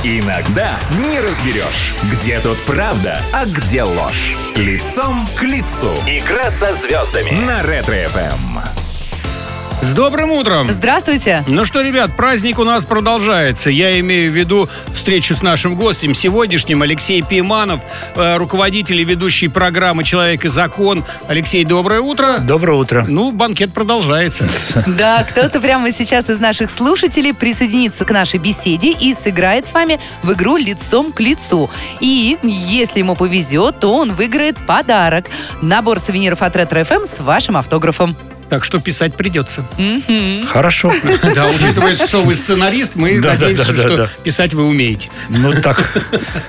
Иногда 0.06 0.78
не 0.99 1.18
разберешь, 1.18 1.94
где 2.12 2.38
тут 2.38 2.62
правда, 2.66 3.18
а 3.32 3.46
где 3.46 3.84
ложь. 3.84 4.37
Лицом 4.54 5.25
к 5.34 5.42
лицу. 5.42 5.88
Игра 6.06 6.50
со 6.50 6.75
звездами 6.75 7.30
на 7.30 7.62
Ретро 7.62 8.32
FM. 8.32 8.74
С 9.85 9.93
добрым 9.93 10.31
утром! 10.31 10.73
Здравствуйте. 10.73 11.45
Ну 11.47 11.67
что, 11.67 11.83
ребят, 11.83 12.17
праздник 12.17 12.59
у 12.59 12.64
нас 12.64 12.87
продолжается. 12.87 13.69
Я 13.69 14.00
имею 14.00 14.33
в 14.33 14.35
виду 14.35 14.67
встречу 14.95 15.37
с 15.37 15.43
нашим 15.43 15.75
гостем 15.75 16.14
сегодняшним, 16.14 16.81
Алексей 16.81 17.21
Пиманов, 17.21 17.83
э, 18.17 18.38
руководитель 18.38 18.99
и 19.03 19.05
ведущий 19.05 19.49
программы 19.49 20.03
«Человек 20.03 20.47
и 20.47 20.49
закон». 20.49 21.05
Алексей, 21.29 21.67
доброе 21.67 22.00
утро. 22.00 22.38
Доброе 22.38 22.79
утро. 22.79 23.05
Ну, 23.07 23.31
банкет 23.31 23.75
продолжается. 23.75 24.47
Да, 24.87 25.23
кто-то 25.23 25.61
прямо 25.61 25.93
сейчас 25.93 26.31
из 26.31 26.41
наших 26.41 26.71
слушателей 26.71 27.35
присоединится 27.35 28.07
к 28.07 28.11
нашей 28.11 28.38
беседе 28.38 28.91
и 28.91 29.12
сыграет 29.12 29.67
с 29.67 29.75
вами 29.75 30.00
в 30.23 30.33
игру 30.33 30.57
лицом 30.57 31.12
к 31.12 31.21
лицу. 31.21 31.69
И 32.00 32.38
если 32.43 33.00
ему 33.00 33.17
повезет, 33.17 33.81
то 33.81 33.95
он 33.95 34.12
выиграет 34.12 34.57
подарок. 34.67 35.26
Набор 35.61 36.00
сувениров 36.00 36.41
от 36.41 36.57
Ретро 36.57 36.85
ФМ 36.85 37.05
с 37.05 37.21
вашим 37.21 37.59
автографом. 37.59 38.17
Так 38.48 38.64
что 38.64 38.78
писать 38.78 39.14
придется. 39.14 39.64
Хорошо. 40.48 40.92
Да, 41.34 41.46
учитывая, 41.48 41.96
что 41.96 42.22
вы 42.22 42.34
сценарист, 42.34 42.94
мы 42.94 43.20
Да, 43.20 43.34
да, 43.34 43.46
надеемся, 43.46 43.72
да, 43.72 43.82
да, 43.82 43.88
что 43.88 43.96
да. 43.96 44.08
писать 44.22 44.54
вы 44.54 44.66
умеете. 44.66 45.10
Ну 45.28 45.52
так. 45.60 45.92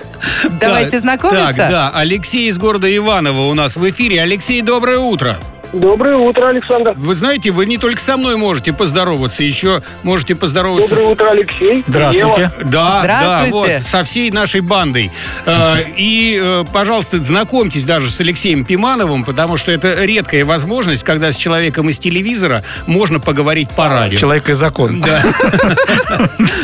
Давайте 0.60 0.92
Так, 0.92 1.02
знакомиться. 1.02 1.56
Так, 1.56 1.70
да, 1.70 1.92
Алексей 1.94 2.50
из 2.50 2.58
города 2.58 2.94
Иваново 2.96 3.48
у 3.48 3.54
нас 3.54 3.76
в 3.76 3.90
эфире. 3.90 4.22
Алексей, 4.22 4.62
доброе 4.62 5.00
утро. 5.00 5.38
Доброе 5.80 6.16
утро, 6.16 6.48
Александр. 6.50 6.94
Вы 6.96 7.14
знаете, 7.16 7.52
вы 7.52 7.66
не 7.66 7.78
только 7.78 8.00
со 8.00 8.16
мной 8.16 8.38
можете 8.38 8.72
поздороваться, 8.72 9.44
еще 9.44 9.82
можете 10.04 10.34
поздороваться 10.34 10.92
Доброе 10.96 11.06
с... 11.06 11.10
утро, 11.12 11.30
Алексей. 11.32 11.84
Здравствуйте. 11.86 12.52
Да, 12.64 13.00
Здравствуйте. 13.02 13.52
да, 13.74 13.80
вот, 13.80 13.84
со 13.84 14.04
всей 14.06 14.32
нашей 14.32 14.62
бандой. 14.62 15.12
Э, 15.46 15.76
И, 15.98 16.40
э, 16.42 16.64
пожалуйста, 16.72 17.18
знакомьтесь 17.22 17.84
даже 17.84 18.10
с 18.10 18.20
Алексеем 18.22 18.64
Пимановым, 18.64 19.26
потому 19.26 19.58
что 19.58 19.72
это 19.74 20.06
редкая 20.06 20.46
возможность, 20.46 21.04
когда 21.04 21.32
с 21.32 21.36
человеком 21.36 21.90
из 21.90 22.00
телевизора 22.00 22.64
можно 22.88 23.20
поговорить 23.20 23.70
по 23.70 23.90
радио. 23.90 24.18
Человек 24.18 24.50
и 24.50 24.54
закон. 24.54 25.02
Да, 25.02 25.22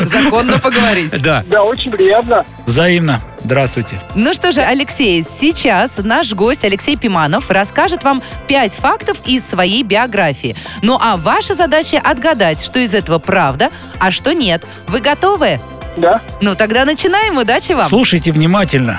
Законно 0.04 0.58
поговорить. 0.58 1.20
да. 1.22 1.44
Да, 1.46 1.62
очень 1.62 1.90
приятно. 1.90 2.44
Взаимно. 2.66 3.20
Здравствуйте. 3.52 4.00
Ну 4.14 4.32
что 4.32 4.50
же, 4.50 4.62
Алексей, 4.62 5.22
сейчас 5.22 5.98
наш 5.98 6.32
гость 6.32 6.64
Алексей 6.64 6.96
Пиманов 6.96 7.50
расскажет 7.50 8.02
вам 8.02 8.22
пять 8.48 8.72
фактов 8.72 9.18
из 9.26 9.46
своей 9.46 9.82
биографии. 9.82 10.56
Ну 10.80 10.98
а 10.98 11.18
ваша 11.18 11.54
задача 11.54 12.00
отгадать, 12.02 12.64
что 12.64 12.78
из 12.78 12.94
этого 12.94 13.18
правда, 13.18 13.68
а 13.98 14.10
что 14.10 14.32
нет. 14.32 14.64
Вы 14.88 15.00
готовы? 15.00 15.60
Да. 15.98 16.22
Ну 16.40 16.54
тогда 16.54 16.86
начинаем. 16.86 17.36
Удачи 17.36 17.72
вам. 17.72 17.86
Слушайте 17.86 18.32
внимательно. 18.32 18.98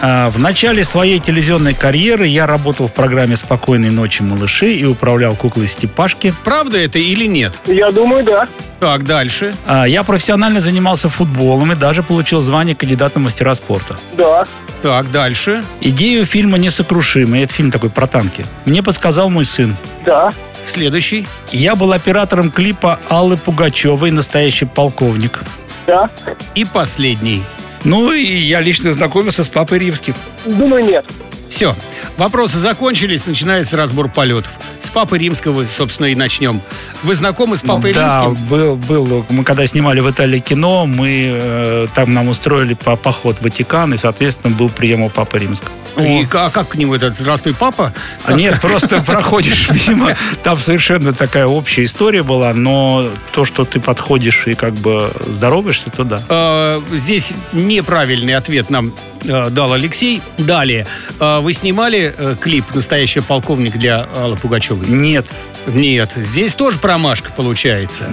А, 0.00 0.28
В 0.30 0.38
начале 0.38 0.84
своей 0.84 1.18
телевизионной 1.20 1.74
карьеры 1.74 2.26
я 2.26 2.46
работал 2.46 2.86
в 2.88 2.92
программе 2.92 3.36
«Спокойной 3.36 3.90
ночи, 3.90 4.22
малыши» 4.22 4.72
и 4.74 4.84
управлял 4.84 5.34
куклой 5.34 5.68
Степашки. 5.68 6.34
Правда 6.44 6.78
это 6.78 6.98
или 6.98 7.26
нет? 7.26 7.52
Я 7.66 7.90
думаю, 7.90 8.24
да. 8.24 8.46
Так, 8.80 9.04
дальше. 9.04 9.54
А, 9.66 9.84
Я 9.86 10.02
профессионально 10.02 10.60
занимался 10.60 11.08
футболом 11.08 11.72
и 11.72 11.76
даже 11.76 12.02
получил 12.02 12.42
звание 12.42 12.74
кандидата 12.74 13.18
в 13.18 13.22
мастера 13.22 13.54
спорта. 13.54 13.96
Да. 14.16 14.42
Так, 14.82 15.10
дальше. 15.10 15.64
Идею 15.80 16.26
фильма 16.26 16.58
«Несокрушимый»— 16.58 17.40
это 17.42 17.54
фильм 17.54 17.70
такой 17.70 17.88
про 17.90 18.06
танки. 18.06 18.44
Мне 18.66 18.82
подсказал 18.82 19.30
мой 19.30 19.44
сын. 19.46 19.74
Да. 20.04 20.30
Следующий. 20.70 21.26
Я 21.52 21.74
был 21.76 21.92
оператором 21.92 22.50
клипа 22.50 22.98
Аллы 23.08 23.36
Пугачевой 23.36 24.10
«Настоящий 24.10 24.66
полковник». 24.66 25.40
Да. 25.86 26.10
И 26.54 26.64
последний. 26.64 27.42
Ну 27.84 28.12
и 28.12 28.24
я 28.24 28.60
лично 28.60 28.92
знакомился 28.92 29.44
с 29.44 29.48
Папой 29.48 29.78
Римским. 29.78 30.14
Думаю, 30.44 30.84
нет. 30.84 31.04
Все. 31.48 31.74
Вопросы 32.16 32.58
закончились, 32.58 33.26
начинается 33.26 33.76
разбор 33.76 34.08
полетов. 34.08 34.50
С 34.82 34.90
Папы 34.90 35.18
Римского, 35.18 35.64
собственно, 35.64 36.06
и 36.06 36.14
начнем. 36.14 36.60
Вы 37.02 37.14
знакомы 37.14 37.56
с 37.56 37.62
Папой 37.62 37.92
да, 37.92 38.24
Римским? 38.24 38.46
был, 38.46 38.76
был. 38.76 39.26
Мы 39.30 39.44
когда 39.44 39.66
снимали 39.66 40.00
в 40.00 40.10
Италии 40.10 40.38
кино, 40.38 40.86
мы 40.86 41.38
э, 41.40 41.86
там 41.94 42.12
нам 42.12 42.28
устроили 42.28 42.74
по 42.74 42.96
поход 42.96 43.36
в 43.36 43.42
Ватикан, 43.42 43.94
и, 43.94 43.96
соответственно, 43.96 44.54
был 44.54 44.68
прием 44.68 45.02
у 45.02 45.08
Папы 45.08 45.38
Римского. 45.38 45.72
И 45.98 46.26
а 46.32 46.50
как 46.50 46.68
к 46.70 46.74
нему 46.74 46.94
этот 46.94 47.16
«Здравствуй, 47.18 47.54
папа»? 47.54 47.92
А 48.24 48.32
Нет, 48.32 48.60
просто 48.60 49.02
проходишь 49.02 49.68
мимо. 49.88 50.16
Там 50.42 50.58
совершенно 50.58 51.12
такая 51.12 51.46
общая 51.46 51.84
история 51.84 52.22
была, 52.22 52.52
но 52.54 53.10
то, 53.32 53.44
что 53.44 53.64
ты 53.64 53.80
подходишь 53.80 54.46
и 54.46 54.54
как 54.54 54.74
бы 54.74 55.10
здороваешься, 55.26 55.90
то 55.90 56.04
да. 56.04 56.20
Э, 56.28 56.80
Здесь 56.92 57.32
неправильный 57.52 58.34
ответ 58.34 58.70
нам 58.70 58.92
дал 59.24 59.72
Алексей. 59.72 60.22
Далее. 60.38 60.86
Э, 61.20 61.40
Вы 61.40 61.52
снимали 61.52 62.14
э, 62.16 62.34
клип 62.40 62.74
«Настоящий 62.74 63.20
полковник» 63.20 63.76
для 63.76 64.06
Аллы 64.16 64.36
Пугачевой? 64.36 64.86
Нет. 64.86 65.26
Нет. 65.66 66.10
Здесь 66.14 66.54
тоже 66.54 66.78
промашка 66.78 67.32
получается. 67.32 68.04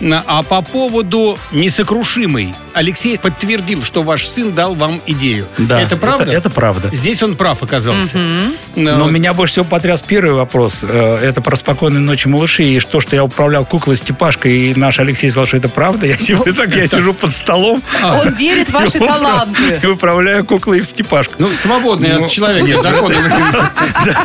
На- 0.00 0.22
А 0.26 0.42
по 0.44 0.62
поводу 0.62 1.36
«Несокрушимый» 1.50 2.54
Алексей 2.74 3.18
подтвердил, 3.18 3.82
что 3.84 4.02
ваш 4.02 4.26
сын 4.28 4.54
дал 4.54 4.74
вам 4.76 5.00
идею. 5.06 5.46
Да. 5.58 5.80
Это 5.80 5.96
правда? 5.96 6.32
Это, 6.32 6.48
правда. 6.48 6.88
Здесь 6.92 7.22
он 7.22 7.36
прав 7.36 7.62
оказался. 7.62 8.16
Мгм. 8.16 8.52
Э, 8.86 8.96
Но 8.96 9.08
меня 9.08 9.32
больше 9.34 9.52
всего 9.54 9.64
потряс 9.64 10.00
первый 10.02 10.34
вопрос. 10.34 10.80
Э, 10.82 11.18
Это 11.22 11.40
про 11.42 11.56
спокойные 11.56 12.00
ночи 12.00 12.28
малыши. 12.28 12.62
И 12.62 12.78
то, 12.80 13.00
что 13.00 13.16
я 13.16 13.24
управлял 13.24 13.64
куклой 13.64 13.96
Степашкой, 13.96 14.70
и 14.70 14.74
наш 14.74 15.00
Алексей 15.00 15.30
сказал, 15.30 15.46
что 15.46 15.56
это 15.56 15.68
правда. 15.68 16.06
Я, 16.06 16.16
сижу 16.16 16.44
так, 16.44 16.74
я 16.74 16.86
сижу 16.86 17.12
под 17.14 17.34
столом. 17.34 17.82
Он 18.02 18.32
верит 18.34 18.68
в 18.68 18.72
ваши 18.74 18.98
таланты. 19.00 19.80
И 19.82 19.86
управляю 19.86 20.41
куклой 20.42 20.80
в 20.80 20.86
Степашку. 20.86 21.34
Ну, 21.38 21.52
свободный 21.52 22.14
Ну, 22.14 22.24
от 22.24 22.30
человека, 22.30 22.66
нет, 22.66 22.82
законный. 22.82 23.16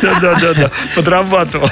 Да-да-да, 0.02 0.70
подрабатывал. 0.94 1.68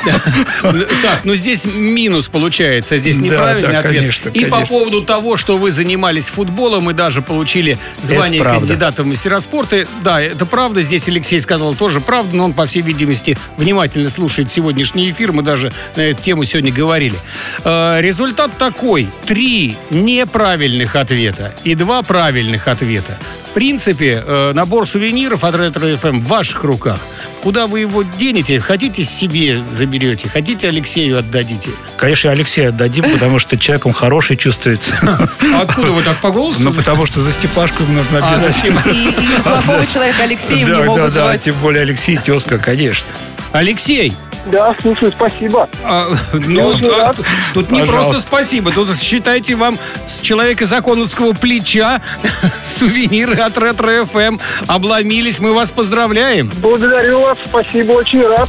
Так, 1.03 1.25
ну 1.25 1.35
здесь 1.37 1.65
минус 1.65 2.29
получается, 2.29 2.99
здесь 2.99 3.19
неправильный 3.19 3.77
ответ. 3.77 4.15
И 4.35 4.45
по 4.47 4.67
поводу 4.67 5.03
того, 5.03 5.37
что 5.37 5.57
вы 5.57 5.71
занимались 5.71 6.29
футболом 6.29 6.91
и 6.91 6.95
даже 6.95 7.23
получили 7.23 7.79
звание 8.03 8.43
кандидата 8.43 9.03
в 9.03 9.07
мастера 9.07 9.41
спорта, 9.41 9.87
да, 10.03 10.21
это 10.21 10.47
правда. 10.47 10.83
Здесь 10.83 11.09
Алексей 11.09 11.41
сказал 11.41 11.75
тоже 11.75 12.01
правду, 12.01 12.37
но 12.37 12.45
он, 12.45 12.53
по 12.53 12.67
всей 12.67 12.83
видимости, 12.83 13.39
внимательно 13.57 14.11
слушает 14.11 14.53
сегодняшний 14.53 15.11
эфир. 15.11 15.33
Мы 15.33 15.43
даже 15.43 15.73
на 15.97 16.03
эту 16.03 16.23
тему 16.23 16.45
сегодня 16.45 16.73
говорили. 16.73 17.17
Э, 17.65 18.01
Результат 18.01 18.57
такой. 18.59 19.09
Три 19.27 19.77
неправильных 19.91 20.97
ответа 20.97 21.55
и 21.65 21.75
два 21.75 22.03
правильных 22.03 22.69
ответа. 22.69 23.19
В 23.57 23.59
принципе, 23.59 24.23
э, 24.23 24.53
набор 24.53 24.87
сувениров 24.87 25.43
от 25.43 25.55
Ретро 25.55 25.87
FM 25.87 26.21
в 26.21 26.29
ваших 26.29 26.63
руках. 26.63 26.99
Куда 27.43 27.67
вы 27.67 27.81
его 27.81 28.03
денете? 28.03 28.61
Хотите 28.61 29.03
себе 29.03 29.57
заберете, 29.73 30.29
хотите 30.29 30.69
Алексею 30.69 31.19
отдадите. 31.19 31.71
Конечно, 31.97 32.33
Алексею 32.33 32.69
отдадим, 32.69 33.11
потому 33.11 33.39
что 33.39 33.57
человек 33.57 33.87
он 33.87 33.95
хороший 33.95 34.37
чувствуется. 34.37 34.95
А 35.41 35.63
откуда 35.63 35.93
вы 35.93 36.03
так 36.03 36.19
по 36.19 36.33
голосу? 36.33 36.61
Ну, 36.61 36.71
потому 36.75 37.07
что 37.07 37.23
за 37.23 37.33
Степашку 37.33 37.85
нужно 37.85 38.19
А, 38.21 38.35
обязательно. 38.35 38.79
зачем? 38.85 38.95
И, 38.95 39.41
плохого 39.43 39.87
человека 39.87 40.25
Алексеем 40.25 40.59
не 40.59 40.75
Да, 40.75 40.81
да, 40.81 40.85
могут 40.85 41.15
да, 41.15 41.23
звать. 41.23 41.45
тем 41.45 41.55
более 41.63 41.81
Алексей 41.81 42.19
тезка, 42.19 42.59
конечно. 42.59 43.07
Алексей, 43.53 44.13
Да, 44.47 44.75
слушаю, 44.81 45.11
спасибо. 45.11 45.69
а, 45.85 46.07
ну, 46.33 46.73
а, 46.93 47.13
тут 47.53 47.71
не 47.71 47.81
Пожалуйста. 47.81 48.11
просто 48.11 48.21
спасибо, 48.29 48.71
тут 48.73 48.97
считайте 48.99 49.55
вам 49.57 49.77
с 50.07 50.21
человека 50.21 50.67
законовского 50.67 51.33
плеча 51.33 52.01
сувениры 52.71 53.37
от 53.41 53.59
Ретро 53.59 54.05
FM 54.05 54.41
обломились. 54.67 55.41
Мы 55.41 55.53
вас 55.53 55.71
поздравляем. 55.71 56.51
Благодарю 56.57 57.23
вас, 57.23 57.39
спасибо, 57.45 57.93
очень 57.93 58.27
рад. 58.27 58.49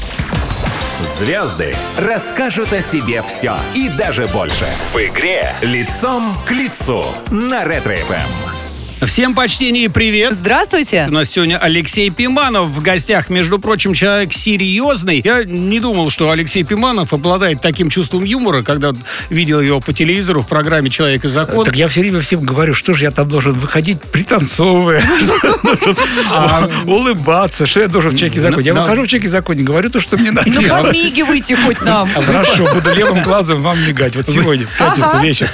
Звезды 1.18 1.76
расскажут 1.98 2.74
о 2.74 2.82
себе 2.82 3.24
все 3.28 3.56
и 3.74 3.90
даже 3.90 4.28
больше. 4.28 4.66
В 4.94 4.98
игре 4.98 5.54
«Лицом 5.62 6.36
к 6.46 6.52
лицу» 6.52 7.06
на 7.30 7.64
Ретро 7.66 8.23
FM. 8.23 8.57
Всем 9.06 9.36
почтение 9.36 9.86
и 9.86 9.88
привет. 9.90 10.34
Здравствуйте. 10.34 11.06
У 11.08 11.12
нас 11.12 11.30
сегодня 11.30 11.58
Алексей 11.58 12.10
Пиманов 12.10 12.70
в 12.70 12.82
гостях. 12.82 13.30
Между 13.30 13.60
прочим, 13.60 13.94
человек 13.94 14.34
серьезный. 14.34 15.22
Я 15.24 15.44
не 15.44 15.80
думал, 15.80 16.10
что 16.10 16.32
Алексей 16.32 16.64
Пиманов 16.64 17.14
обладает 17.14 17.62
таким 17.62 17.92
чувством 17.92 18.24
юмора, 18.24 18.64
когда 18.64 18.92
видел 19.30 19.62
его 19.62 19.80
по 19.82 19.94
телевизору 19.94 20.42
в 20.42 20.48
программе 20.48 20.90
«Человек 20.90 21.26
и 21.26 21.28
закон». 21.28 21.64
Так 21.64 21.76
я 21.76 21.88
все 21.90 22.02
время 22.02 22.20
всем 22.22 22.42
говорю, 22.42 22.74
что 22.74 22.94
же 22.96 23.04
я 23.06 23.12
там 23.12 23.30
должен 23.30 23.54
выходить 23.54 24.02
пританцовывая, 24.02 25.02
должен 25.64 25.96
А, 26.32 26.68
улыбаться, 26.86 27.68
что 27.68 27.82
я 27.82 27.88
должен 27.88 28.12
в 28.12 28.18
человеке 28.18 28.42
законе. 28.42 28.66
Я 28.66 28.74
выхожу 28.74 29.04
в 29.04 29.08
человеке 29.08 29.30
законе, 29.30 29.64
говорю 29.64 29.92
то, 29.92 30.00
что 30.00 30.18
мне 30.18 30.32
надо. 30.32 30.50
Ну 30.50 30.62
подмигивайте 30.68 31.56
хоть 31.56 31.82
нам. 31.82 32.10
Хорошо, 32.26 32.68
буду 32.74 32.94
левым 32.94 33.22
глазом 33.22 33.62
вам 33.62 33.78
мигать. 33.88 34.16
Вот 34.16 34.28
сегодня, 34.28 34.66
в 34.66 34.76
пятницу 34.76 35.20
вечер. 35.22 35.50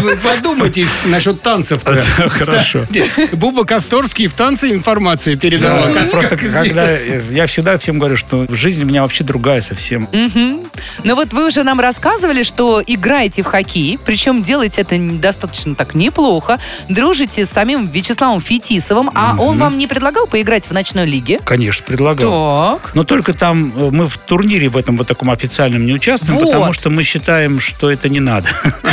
Вы 0.00 0.16
подумайте 0.16 0.86
насчет 1.06 1.42
танцев. 1.42 1.82
Да, 1.84 1.94
Буба 3.32 3.64
Косторский 3.64 4.26
в 4.26 4.34
танце 4.34 4.70
информацию 4.70 5.36
передавал. 5.38 5.92
Да, 5.92 6.04
Просто 6.10 6.36
когда 6.36 6.90
я 6.90 7.46
всегда 7.46 7.78
всем 7.78 7.98
говорю, 7.98 8.16
что 8.16 8.46
жизнь 8.48 8.82
у 8.82 8.86
меня 8.86 9.02
вообще 9.02 9.24
другая 9.24 9.60
совсем. 9.60 10.08
Мгм. 10.12 10.60
Ну 11.04 11.14
вот 11.14 11.32
вы 11.32 11.46
уже 11.46 11.62
нам 11.62 11.80
рассказывали, 11.80 12.42
что 12.42 12.82
играете 12.86 13.42
в 13.42 13.46
хоккей, 13.46 13.98
причем 14.04 14.42
делаете 14.42 14.82
это 14.82 14.96
достаточно 14.98 15.74
так 15.74 15.94
неплохо, 15.94 16.58
дружите 16.88 17.44
с 17.44 17.50
самим 17.50 17.86
Вячеславом 17.86 18.40
Фетисовым, 18.40 19.10
а 19.14 19.36
он 19.38 19.58
вам 19.58 19.78
не 19.78 19.86
предлагал 19.86 20.26
поиграть 20.26 20.66
в 20.66 20.72
ночной 20.72 21.06
лиге? 21.06 21.40
Конечно, 21.44 21.84
предлагал. 21.86 22.78
Так. 22.82 22.94
Но 22.94 23.04
только 23.04 23.32
там 23.32 23.72
э, 23.76 23.90
мы 23.90 24.08
в 24.08 24.18
турнире 24.18 24.68
в 24.68 24.76
этом 24.76 24.96
вот 24.96 25.06
таком 25.06 25.30
официальном 25.30 25.86
не 25.86 25.92
участвуем, 25.92 26.38
Вот. 26.38 26.52
потому 26.52 26.72
что 26.72 26.90
мы 26.90 27.02
считаем, 27.02 27.60
что 27.60 27.90
это 27.90 28.08
не 28.08 28.20
надо. 28.20 28.48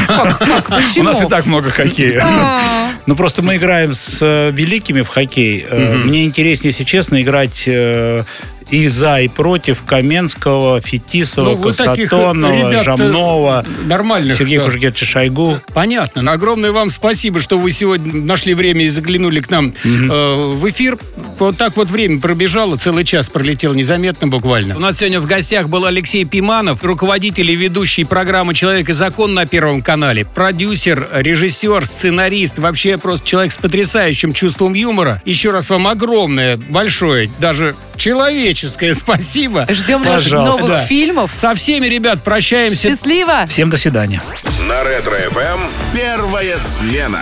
Как? 0.07 0.37
Как? 0.39 0.69
У 0.97 1.03
нас 1.03 1.21
и 1.21 1.25
так 1.27 1.45
много 1.45 1.71
хоккея. 1.71 2.21
А, 2.23 2.61
Ну, 3.07 3.15
просто 3.15 3.41
мы 3.41 3.55
играем 3.55 3.80
с 3.91 4.19
э, 4.21 4.51
великими 4.51 5.01
в 5.01 5.07
хоккей. 5.07 5.65
Э, 5.69 5.95
Мне 6.03 6.25
интереснее, 6.25 6.69
если 6.69 6.83
честно, 6.83 7.21
играть 7.21 7.63
э, 7.67 8.23
и 8.71 8.87
за, 8.87 9.19
и 9.19 9.27
против 9.27 9.83
Каменского, 9.83 10.79
Фетисова, 10.79 11.51
Ну, 11.51 11.57
Касатонова, 11.57 12.69
ребят, 12.69 12.85
Жамнова, 12.85 13.65
Нормальных. 13.85 14.35
Сергея 14.37 14.59
да. 14.59 14.65
Кужгетовича 14.65 15.05
Шойгу. 15.05 15.59
Понятно. 15.73 16.31
Огромное 16.31 16.71
вам 16.71 16.89
спасибо, 16.89 17.39
что 17.41 17.59
вы 17.59 17.71
сегодня 17.71 18.13
нашли 18.23 18.53
время 18.53 18.85
и 18.85 18.89
заглянули 18.89 19.41
к 19.41 19.49
нам 19.49 19.73
э, 19.83 20.53
в 20.55 20.69
эфир. 20.69 20.97
Вот 21.37 21.57
так 21.57 21.75
вот 21.75 21.89
время 21.89 22.21
пробежало, 22.21 22.77
целый 22.77 23.03
час 23.03 23.27
пролетел 23.27 23.73
незаметно 23.73 24.27
буквально. 24.27 24.77
У 24.77 24.79
нас 24.79 24.97
сегодня 24.99 25.19
в 25.19 25.25
гостях 25.25 25.67
был 25.67 25.85
Алексей 25.85 26.23
Пиманов, 26.23 26.83
руководитель 26.83 27.51
и 27.51 27.55
ведущий 27.55 28.05
программы 28.05 28.53
«Человек 28.53 28.89
и 28.89 28.93
закон» 28.93 29.33
на 29.33 29.45
Первом 29.45 29.81
канале, 29.81 30.23
продюсер, 30.23 31.09
режиссер, 31.11 31.85
сценарист, 31.85 32.59
вообще 32.59 32.97
просто 32.97 33.27
человек 33.27 33.51
с 33.51 33.57
потрясающим 33.57 34.31
чувством 34.33 34.75
юмора. 34.75 35.21
Еще 35.25 35.49
раз 35.49 35.69
вам 35.69 35.87
огромное, 35.87 36.55
большое, 36.55 37.29
даже 37.39 37.75
человеческое 37.97 38.60
спасибо. 38.69 39.65
Ждем 39.69 40.03
Пожалуйста, 40.03 40.57
новых 40.57 40.79
да. 40.79 40.85
фильмов. 40.85 41.31
Со 41.37 41.55
всеми, 41.55 41.87
ребят, 41.87 42.23
прощаемся. 42.23 42.89
Счастливо! 42.89 43.45
Всем 43.47 43.69
до 43.69 43.77
свидания. 43.77 44.21
На 44.67 44.83
Ретро-ФМ 44.83 45.59
первая 45.93 46.57
смена. 46.59 47.21